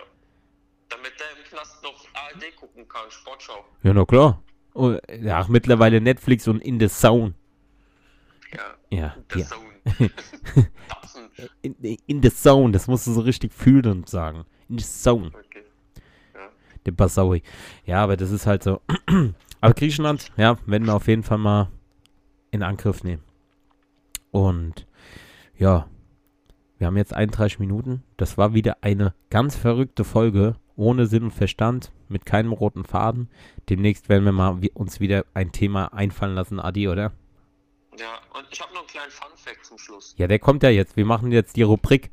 Damit 0.89 1.11
der 1.19 1.27
im 1.37 1.43
Knast 1.49 1.81
noch 1.83 2.05
ARD 2.13 2.55
gucken 2.57 2.87
kann, 2.87 3.09
Sportschau. 3.09 3.65
Ja, 3.83 3.93
na 3.93 4.05
klar. 4.05 4.43
Oh, 4.75 4.95
ja, 5.09 5.39
ach, 5.39 5.47
mittlerweile 5.47 5.99
Netflix 5.99 6.47
und 6.47 6.61
In 6.61 6.79
the 6.79 6.87
Zone. 6.89 7.33
Ja. 8.51 8.59
Ja, 8.97 9.15
Der 9.33 9.41
ja. 9.41 9.45
Sohn. 9.45 9.65
Datsen. 10.89 11.29
In, 11.61 11.75
in 12.05 12.21
the 12.21 12.29
Zone, 12.33 12.71
das 12.71 12.87
musst 12.87 13.07
du 13.07 13.13
so 13.13 13.21
richtig 13.21 13.53
fühlen 13.53 13.87
und 13.87 14.09
sagen. 14.09 14.45
In 14.67 14.77
the 14.77 14.85
Zone. 14.85 15.27
Okay. 15.27 15.63
Der 16.85 16.91
Basaui. 16.91 17.41
Ja, 17.85 18.03
aber 18.03 18.15
das 18.15 18.31
ist 18.31 18.45
halt 18.45 18.63
so. 18.63 18.81
aber 19.61 19.73
Griechenland, 19.73 20.31
ja, 20.37 20.57
werden 20.65 20.87
wir 20.87 20.95
auf 20.95 21.07
jeden 21.07 21.23
Fall 21.23 21.37
mal 21.37 21.69
in 22.51 22.63
Angriff 22.63 23.03
nehmen. 23.03 23.23
Und 24.31 24.87
ja, 25.57 25.87
wir 26.77 26.87
haben 26.87 26.97
jetzt 26.97 27.13
31 27.13 27.59
Minuten. 27.59 28.03
Das 28.17 28.37
war 28.37 28.53
wieder 28.53 28.77
eine 28.81 29.13
ganz 29.29 29.55
verrückte 29.55 30.03
Folge, 30.03 30.55
ohne 30.75 31.07
Sinn 31.07 31.23
und 31.23 31.33
Verstand, 31.33 31.91
mit 32.07 32.25
keinem 32.25 32.53
roten 32.53 32.85
Faden. 32.85 33.29
Demnächst 33.67 34.07
werden 34.07 34.23
wir 34.23 34.31
mal 34.31 34.59
uns 34.73 34.99
wieder 34.99 35.25
ein 35.33 35.51
Thema 35.51 35.93
einfallen 35.93 36.35
lassen, 36.35 36.59
Adi, 36.59 36.87
oder? 36.87 37.11
Ja, 37.99 38.19
und 38.33 38.47
ich 38.49 38.61
habe 38.61 38.73
noch 38.73 38.81
einen 38.81 38.87
kleinen 38.87 39.11
Fun-Fact 39.11 39.65
zum 39.65 39.77
Schluss. 39.77 40.15
Ja, 40.17 40.27
der 40.27 40.39
kommt 40.39 40.63
ja 40.63 40.69
jetzt. 40.69 40.95
Wir 40.95 41.05
machen 41.05 41.31
jetzt 41.31 41.57
die 41.57 41.63
Rubrik 41.63 42.11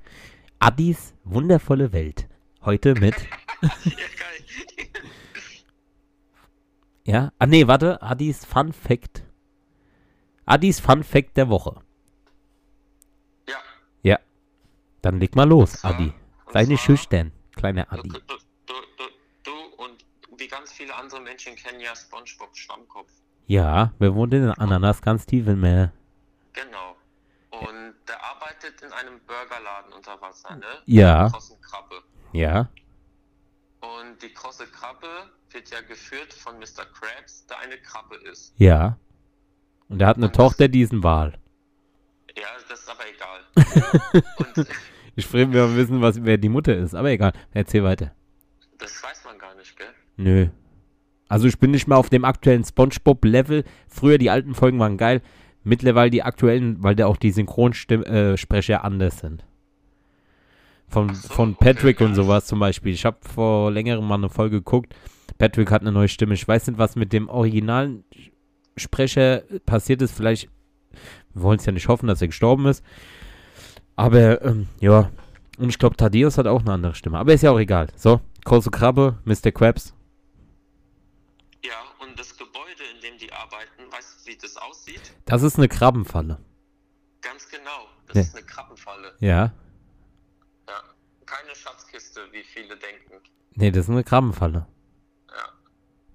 Addis 0.59 1.15
wundervolle 1.23 1.93
Welt. 1.93 2.29
Heute 2.65 2.95
mit, 2.95 3.15
ja, 3.63 3.69
geil. 3.85 4.89
Ja, 7.07 7.33
ah 7.39 7.47
nee, 7.47 7.67
warte, 7.67 8.01
Addis 8.03 8.45
Fun 8.45 8.73
Fact. 8.73 9.23
Addis 10.45 10.81
Fun 10.81 11.03
Fact 11.03 11.37
der 11.37 11.49
Woche. 11.49 11.81
ja. 13.49 13.57
Ja, 14.03 14.19
dann 15.03 15.19
leg 15.21 15.35
mal 15.35 15.49
los, 15.49 15.73
zwar- 15.73 15.95
Adi. 15.95 16.13
Sei 16.53 16.65
nicht 16.65 16.83
schüchtern, 16.83 17.33
kleiner 17.57 17.91
Adi. 17.93 18.09
du, 18.09 18.19
du, 18.21 18.35
du, 18.67 19.05
du 19.43 19.53
und 19.85 20.05
wie 20.39 20.47
ganz 20.49 20.73
viele 20.73 20.95
andere 20.95 21.21
Menschen 21.21 21.57
kennen 21.57 21.81
ja 21.81 21.95
SpongeBob 21.97 22.57
Schwammkopf. 22.57 23.11
Ja, 23.49 23.93
wir 23.99 24.15
wohnen 24.15 24.45
in 24.45 24.51
Ananas 24.51 25.01
ganz 25.03 25.27
tief 25.27 25.47
im 25.49 25.61
Meer. 25.61 25.93
Genau. 26.53 26.97
Und 27.51 27.95
der 28.09 28.23
arbeitet 28.25 28.81
in 28.83 28.93
einem 28.93 29.19
Burgerladen 29.27 29.93
unter 29.93 30.21
Wasser, 30.21 30.55
ne? 30.57 30.65
Ja. 30.87 31.31
Krabbe. 31.63 31.97
Ja, 32.33 32.69
Und 33.87 34.23
die 34.23 34.29
krosse 34.33 34.67
Krabbe 34.67 35.07
wird 35.51 35.71
ja 35.71 35.81
geführt 35.81 36.33
von 36.33 36.59
Mr. 36.59 36.85
Krabs, 36.93 37.47
der 37.47 37.59
eine 37.61 37.77
Krabbe 37.79 38.17
ist. 38.31 38.53
ja. 38.59 38.99
Und 39.89 40.01
er 40.03 40.09
hat 40.09 40.17
eine 40.17 40.27
Und- 40.27 40.35
Tochter, 40.35 40.67
die 40.67 40.81
ist 40.83 40.93
ein 40.93 41.05
Wal. 41.05 41.39
Ja, 42.37 42.43
das 42.69 42.81
ist 42.81 42.91
aber 42.91 43.05
egal. 43.09 44.23
Und 44.57 44.69
Ich 45.15 45.33
will 45.33 45.53
wir 45.53 45.77
wissen, 45.77 46.03
was, 46.03 46.25
wer 46.25 46.39
die 46.39 46.49
Mutter 46.49 46.77
ist, 46.77 46.95
aber 46.95 47.11
egal. 47.11 47.33
Erzähl 47.53 47.85
weiter. 47.85 48.13
das 48.79 49.01
weiß 49.03 49.25
man 49.25 49.39
gar 49.39 49.55
nicht, 49.55 49.77
gell? 49.77 49.87
Nö. 50.17 50.49
Also 51.29 51.47
ich 51.47 51.59
bin 51.61 51.71
nicht 51.71 51.87
mehr 51.87 51.99
auf 51.99 52.11
dem 52.11 52.25
aktuellen 52.25 52.65
SpongeBob-Level. 52.65 53.63
Früher 53.89 54.19
die 54.19 54.29
alten 54.31 54.55
Folgen 54.55 54.79
waren 54.81 54.97
geil. 54.99 55.23
Mittlerweile 55.63 56.11
die 56.11 56.23
aktuellen, 56.25 56.83
weil 56.83 56.97
da 56.97 57.07
auch 57.07 57.17
die 57.17 57.31
Synchronsprecher 57.31 58.85
anders 58.85 59.19
sind. 59.21 59.45
Von, 60.89 61.15
so, 61.15 61.29
von 61.29 61.51
okay, 61.55 61.73
Patrick 61.73 62.01
und 62.01 62.11
ja. 62.11 62.15
sowas 62.15 62.47
zum 62.47 62.59
Beispiel. 62.61 62.93
Ich 62.93 63.05
habe 63.05 63.19
vor 63.21 63.71
längerem 63.71 64.07
mal 64.07 64.15
eine 64.15 64.29
Folge 64.29 64.57
geguckt. 64.59 64.95
Patrick 65.39 65.71
hat 65.71 65.83
eine 65.83 65.93
neue 65.93 66.09
Stimme. 66.09 66.35
Ich 66.35 66.47
weiß 66.47 66.69
nicht, 66.69 66.79
was 66.79 66.97
mit 66.97 67.13
dem 67.13 67.29
originalen 67.29 68.05
Sprecher 68.77 69.43
passiert 69.67 70.01
ist. 70.03 70.13
Vielleicht, 70.17 70.49
wir 71.35 71.43
wollen 71.43 71.59
es 71.59 71.67
ja 71.67 71.73
nicht 71.73 71.89
hoffen, 71.89 72.07
dass 72.07 72.21
er 72.23 72.29
gestorben 72.29 72.67
ist. 72.67 72.85
Aber, 73.97 74.43
ähm, 74.43 74.69
ja. 74.81 75.11
Und 75.59 75.71
ich 75.71 75.79
glaube, 75.79 75.97
Thaddeus 75.97 76.39
hat 76.39 76.47
auch 76.47 76.61
eine 76.61 76.73
andere 76.73 76.95
Stimme. 76.95 77.19
Aber 77.19 77.33
ist 77.33 77.43
ja 77.43 77.51
auch 77.51 77.59
egal. 77.59 77.89
So, 77.97 78.21
große 78.45 78.71
Krabbe, 78.71 79.19
Mr. 79.25 79.51
Krabs. 79.53 79.95
Ja, 81.65 81.73
und 82.07 82.19
das 82.19 82.37
Gebäude, 82.37 82.83
in 82.95 83.01
dem 83.03 83.19
die 83.19 83.33
arbeiten, 83.33 83.91
weißt 83.91 84.27
du, 84.27 84.31
wie 84.31 84.37
das 84.41 84.57
aussieht? 84.59 85.01
Das 85.25 85.43
ist 85.43 85.57
eine 85.57 85.69
Krabbenfalle. 85.69 86.39
Ganz 87.23 87.49
genau. 87.49 87.89
Das 88.07 88.17
Ja. 88.17 88.23
ist 88.23 88.37
eine 88.37 88.47
Krabbenfalle. 88.47 89.13
Ja. 89.21 89.53
Schatzkiste, 91.97 92.21
wie 92.33 92.43
viele 92.43 92.77
denken. 92.77 93.23
Nee, 93.55 93.71
das 93.71 93.85
ist 93.85 93.91
eine 93.91 94.05
Krabbenfalle. 94.05 94.67
Ja. 95.29 95.49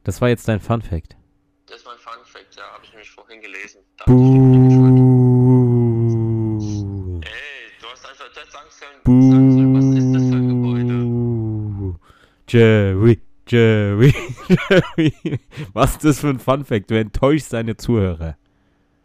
Das 0.03 0.21
war 0.21 0.29
jetzt 0.29 0.47
dein 0.47 0.59
Fun 0.59 0.81
Fact. 0.81 1.17
Das 1.65 1.77
ist 1.77 1.85
mein 1.85 1.97
Fun 1.97 2.23
Fact, 2.25 2.55
ja, 2.55 2.63
habe 2.71 2.83
ich 2.83 2.91
nämlich 2.91 3.09
vorhin 3.09 3.41
gelesen. 3.41 3.81
Da. 3.97 4.05
Buh. 4.05 4.21
Ey, 7.23 7.31
du 7.81 7.87
hast 7.87 8.05
einfach 8.07 8.29
das 8.33 8.51
sagen 8.51 8.69
sollen, 8.69 9.31
sagen 9.31 9.51
sollen, 9.51 9.75
was 9.75 9.85
ist 9.97 10.13
das 10.13 10.23
für 10.29 10.35
ein 10.35 10.49
Gebäude? 10.49 10.93
Buh. 11.03 11.95
Jerry, 12.47 13.21
Jerry, 13.47 14.13
Jerry. 14.47 15.39
Was 15.73 15.91
ist 15.93 16.05
das 16.05 16.19
für 16.19 16.29
ein 16.29 16.39
Fun 16.39 16.63
Fact? 16.65 16.91
Du 16.91 16.99
enttäuschst 16.99 17.53
deine 17.53 17.75
Zuhörer. 17.77 18.37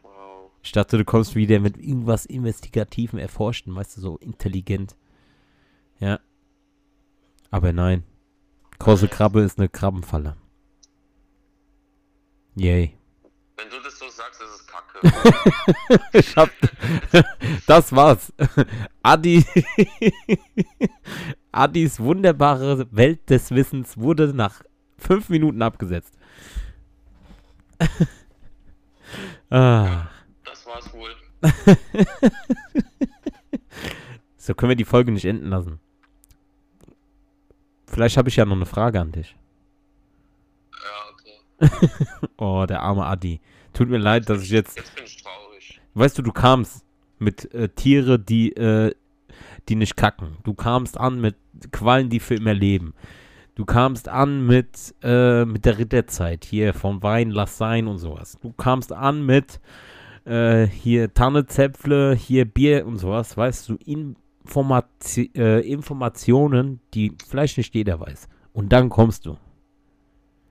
Wow. 0.03 0.51
Ich 0.63 0.73
dachte, 0.73 0.99
du 0.99 1.05
kommst 1.05 1.37
wieder 1.37 1.61
mit 1.61 1.79
irgendwas 1.79 2.27
Investigativen 2.27 3.19
erforschen, 3.19 3.75
weißt 3.75 3.97
du, 3.97 4.01
so 4.03 4.19
intelligent. 4.19 4.97
Ja. 6.01 6.21
Aber 7.57 7.73
nein. 7.73 8.05
Große 8.81 9.09
Krabbe 9.09 9.41
ist 9.41 9.59
eine 9.59 9.71
Krabbenfalle. 9.71 10.37
Yay. 12.55 12.95
Wenn 13.57 13.71
du 13.71 13.81
das 13.83 13.99
so 13.99 14.07
sagst, 14.11 14.43
ist 14.43 14.61
es 14.61 14.67
kacke. 14.67 16.11
Ich 16.13 16.37
hab, 16.37 16.51
das 17.67 17.93
war's. 17.93 18.31
Adi, 19.03 19.43
Adis 21.51 21.99
wunderbare 21.99 22.89
Welt 22.91 23.31
des 23.31 23.51
Wissens 23.51 23.97
wurde 23.97 24.35
nach 24.35 24.63
fünf 24.99 25.31
Minuten 25.31 25.63
abgesetzt. 25.63 26.13
ah, 29.49 30.09
das 30.45 30.67
war's 30.67 30.93
wohl. 30.93 31.17
so 34.37 34.55
können 34.55 34.69
wir 34.69 34.77
die 34.77 34.85
Folge 34.85 35.11
nicht 35.11 35.25
enden 35.25 35.49
lassen. 35.49 35.81
Vielleicht 37.87 38.17
habe 38.17 38.29
ich 38.29 38.37
ja 38.37 38.45
noch 38.45 38.57
eine 38.57 38.67
Frage 38.67 39.01
an 39.01 39.13
dich. 39.13 39.37
Ja, 40.73 41.69
okay. 41.69 41.91
Oh, 42.37 42.67
der 42.69 42.83
arme 42.83 43.07
Adi. 43.07 43.41
Tut 43.73 43.89
mir 43.89 43.99
leid, 43.99 44.29
dass 44.29 44.43
ich 44.43 44.51
jetzt. 44.51 44.77
Jetzt 44.77 44.95
bin 44.95 45.05
ich 45.05 45.23
traurig. 45.23 45.81
Weißt 45.95 46.19
du, 46.19 46.23
du 46.23 46.33
kamst 46.33 46.85
mit 47.19 47.53
äh, 47.55 47.69
Tiere, 47.69 48.19
die, 48.19 48.53
äh, 48.57 48.95
die 49.69 49.77
nicht 49.77 49.97
kacken. 49.97 50.37
Du 50.45 50.55
kamst 50.55 50.99
an 50.99 51.21
mit 51.21 51.37
Quallen, 51.73 52.11
die 52.11 52.21
für 52.21 52.35
immer 52.35 52.55
leben. 52.55 52.95
Du 53.55 53.65
kamst 53.65 54.09
an 54.09 54.47
mit, 54.47 54.95
äh, 55.03 55.47
mit 55.47 55.65
der 55.65 55.79
Ritterzeit, 55.79 56.45
hier 56.45 56.75
vom 56.75 57.03
Wein, 57.03 57.31
lass 57.31 57.57
sein 57.57 57.87
und 57.87 57.97
sowas. 57.97 58.39
Du 58.43 58.53
kamst 58.53 58.93
an 58.93 59.25
mit 59.25 59.61
äh, 60.27 60.67
hier 60.67 61.15
Tannezäpfle, 61.15 62.15
hier 62.15 62.45
Bier 62.45 62.87
und 62.87 62.99
sowas, 62.99 63.35
weißt 63.35 63.71
du, 63.71 63.79
Informati 64.47 65.33
äh, 65.35 65.61
Informationen, 65.69 66.81
die 66.95 67.13
vielleicht 67.27 67.59
nicht 67.59 67.75
jeder 67.75 67.99
weiß. 67.99 68.29
Und 68.53 68.73
dann 68.73 68.89
kommst 68.89 69.27
du 69.27 69.37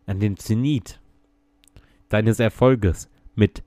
an 0.06 0.20
den 0.20 0.36
Zenit 0.36 1.00
deines 2.10 2.40
Erfolges 2.40 3.10
mit 3.36 3.64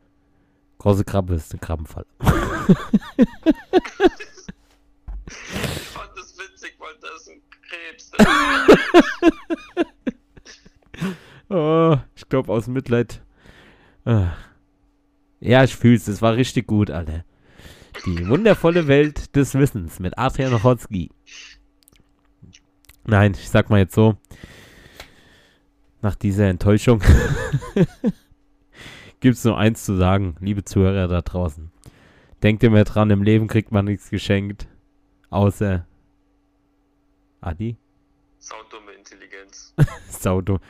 große 0.79 1.05
Krabbe 1.05 1.35
ist 1.35 1.55
ein 1.55 1.61
Krabbenfall. 1.61 2.07
Ich 5.31 5.89
fand 5.89 6.11
das 6.17 6.39
witzig, 6.39 6.75
weil 6.79 6.95
das 7.03 7.21
ist 7.21 7.29
ein 7.29 7.43
Krebs. 7.69 8.11
oh, 11.51 11.99
ich 12.17 12.27
glaube 12.31 12.51
aus 12.51 12.67
Mitleid. 12.67 13.21
Ah. 14.07 14.33
Ja, 15.39 15.65
ich 15.65 15.77
fühl's. 15.77 16.09
Es 16.09 16.23
war 16.23 16.35
richtig 16.35 16.67
gut, 16.67 16.91
Alter. 16.91 17.27
Die 18.07 18.29
wundervolle 18.29 18.87
Welt 18.87 19.35
des 19.37 19.55
Wissens 19.55 20.01
mit 20.01 20.19
Adrian 20.19 20.55
Ochotski. 20.55 21.11
Nein, 23.05 23.33
ich 23.33 23.49
sag 23.49 23.71
mal 23.71 23.79
jetzt 23.79 23.95
so. 23.95 24.17
Nach 26.01 26.15
dieser 26.15 26.47
Enttäuschung 26.47 27.03
gibt's 29.21 29.45
nur 29.45 29.59
eins 29.59 29.85
zu 29.85 29.97
sagen, 29.97 30.37
liebe 30.41 30.65
Zuhörer 30.65 31.09
da 31.09 31.23
draußen. 31.23 31.73
Denkt 32.43 32.63
immer 32.63 32.85
dran, 32.85 33.11
im 33.11 33.23
Leben 33.23 33.49
kriegt 33.49 33.73
man 33.73 33.87
nichts 33.87 34.11
geschenkt. 34.11 34.69
Außer 35.31 35.87
Adi? 37.41 37.77
Saudumme 38.39 38.93
Intelligenz. 38.93 39.75
Saudo. 40.09 40.61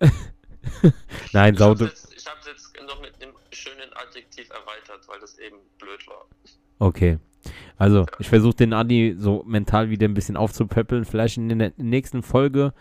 Nein, 1.32 1.54
Ich 1.54 1.60
Adjektiv 4.36 4.50
erweitert, 4.50 5.08
weil 5.08 5.20
das 5.20 5.38
eben 5.38 5.56
blöd 5.78 6.06
war. 6.08 6.26
Okay. 6.78 7.18
Also, 7.78 8.06
ich 8.18 8.28
versuche 8.28 8.56
den 8.56 8.72
Adi 8.72 9.14
so 9.18 9.42
mental 9.46 9.88
wieder 9.88 10.06
ein 10.06 10.14
bisschen 10.14 10.36
aufzupöppeln. 10.36 11.04
Vielleicht 11.04 11.38
in 11.38 11.58
der 11.58 11.72
nächsten 11.76 12.22
Folge 12.22 12.74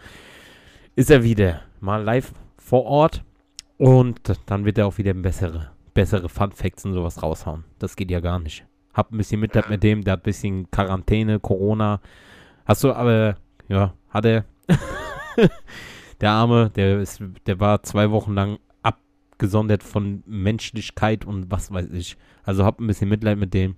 ist 0.95 1.09
er 1.09 1.23
wieder 1.23 1.61
mal 1.79 2.03
live 2.03 2.33
vor 2.57 2.85
Ort. 2.85 3.23
Und 3.77 4.21
dann 4.47 4.65
wird 4.65 4.77
er 4.77 4.87
auch 4.87 4.97
wieder 4.97 5.13
bessere, 5.13 5.71
bessere 5.93 6.29
Fun 6.29 6.51
Facts 6.51 6.85
und 6.85 6.93
sowas 6.93 7.21
raushauen. 7.21 7.63
Das 7.79 7.95
geht 7.95 8.11
ja 8.11 8.19
gar 8.19 8.39
nicht. 8.39 8.65
Hab 8.93 9.11
ein 9.11 9.17
bisschen 9.17 9.39
Mitleid 9.39 9.69
mit 9.69 9.83
dem, 9.83 10.03
der 10.03 10.13
hat 10.13 10.21
ein 10.21 10.23
bisschen 10.23 10.71
Quarantäne, 10.71 11.39
Corona. 11.39 12.01
Hast 12.65 12.83
du 12.83 12.93
aber, 12.93 13.35
ja, 13.67 13.93
hat 14.09 14.25
er. 14.25 14.45
der 16.21 16.31
Arme, 16.31 16.69
der, 16.71 16.99
ist, 16.99 17.21
der 17.45 17.59
war 17.59 17.83
zwei 17.83 18.11
Wochen 18.11 18.33
lang 18.33 18.59
abgesondert 19.35 19.83
von 19.83 20.23
Menschlichkeit 20.25 21.25
und 21.25 21.51
was 21.51 21.71
weiß 21.71 21.89
ich. 21.91 22.15
Also 22.43 22.63
hab 22.63 22.79
ein 22.79 22.87
bisschen 22.87 23.09
Mitleid 23.09 23.37
mit 23.37 23.53
dem. 23.53 23.75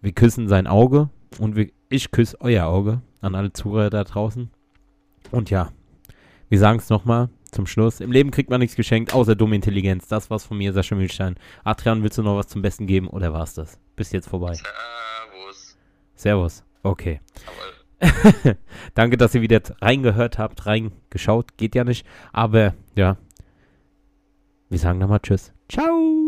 Wir 0.00 0.12
küssen 0.12 0.48
sein 0.48 0.66
Auge 0.66 1.10
und 1.38 1.54
wir, 1.54 1.70
ich 1.88 2.10
küsse 2.10 2.36
euer 2.40 2.66
Auge 2.66 3.02
an 3.20 3.36
alle 3.36 3.52
Zuhörer 3.52 3.90
da 3.90 4.02
draußen. 4.02 4.50
Und 5.30 5.50
ja, 5.50 5.70
wir 6.48 6.58
sagen 6.58 6.78
es 6.78 6.88
nochmal 6.88 7.28
zum 7.52 7.66
Schluss. 7.66 8.00
Im 8.00 8.10
Leben 8.10 8.32
kriegt 8.32 8.50
man 8.50 8.58
nichts 8.60 8.74
geschenkt, 8.74 9.14
außer 9.14 9.36
dumme 9.36 9.54
Intelligenz. 9.54 10.08
Das 10.08 10.28
war's 10.28 10.44
von 10.44 10.58
mir, 10.58 10.72
Sascha 10.72 10.96
Mühlstein. 10.96 11.36
Adrian, 11.62 12.02
willst 12.02 12.18
du 12.18 12.22
noch 12.22 12.36
was 12.36 12.48
zum 12.48 12.62
Besten 12.62 12.88
geben 12.88 13.06
oder 13.06 13.32
war's 13.32 13.54
das? 13.54 13.78
Bis 13.94 14.10
jetzt 14.10 14.28
vorbei. 14.28 14.54
Servus. 14.54 15.78
Servus. 16.16 16.64
Okay. 16.82 17.20
Danke, 18.94 19.16
dass 19.18 19.34
ihr 19.34 19.42
wieder 19.42 19.60
reingehört 19.80 20.38
habt, 20.38 20.66
reingeschaut. 20.66 21.56
Geht 21.58 21.76
ja 21.76 21.84
nicht. 21.84 22.06
Aber 22.32 22.74
ja. 22.96 23.18
Wir 24.70 24.78
sagen 24.78 24.98
nochmal 24.98 25.20
Tschüss. 25.20 25.52
Ciao. 25.68 26.20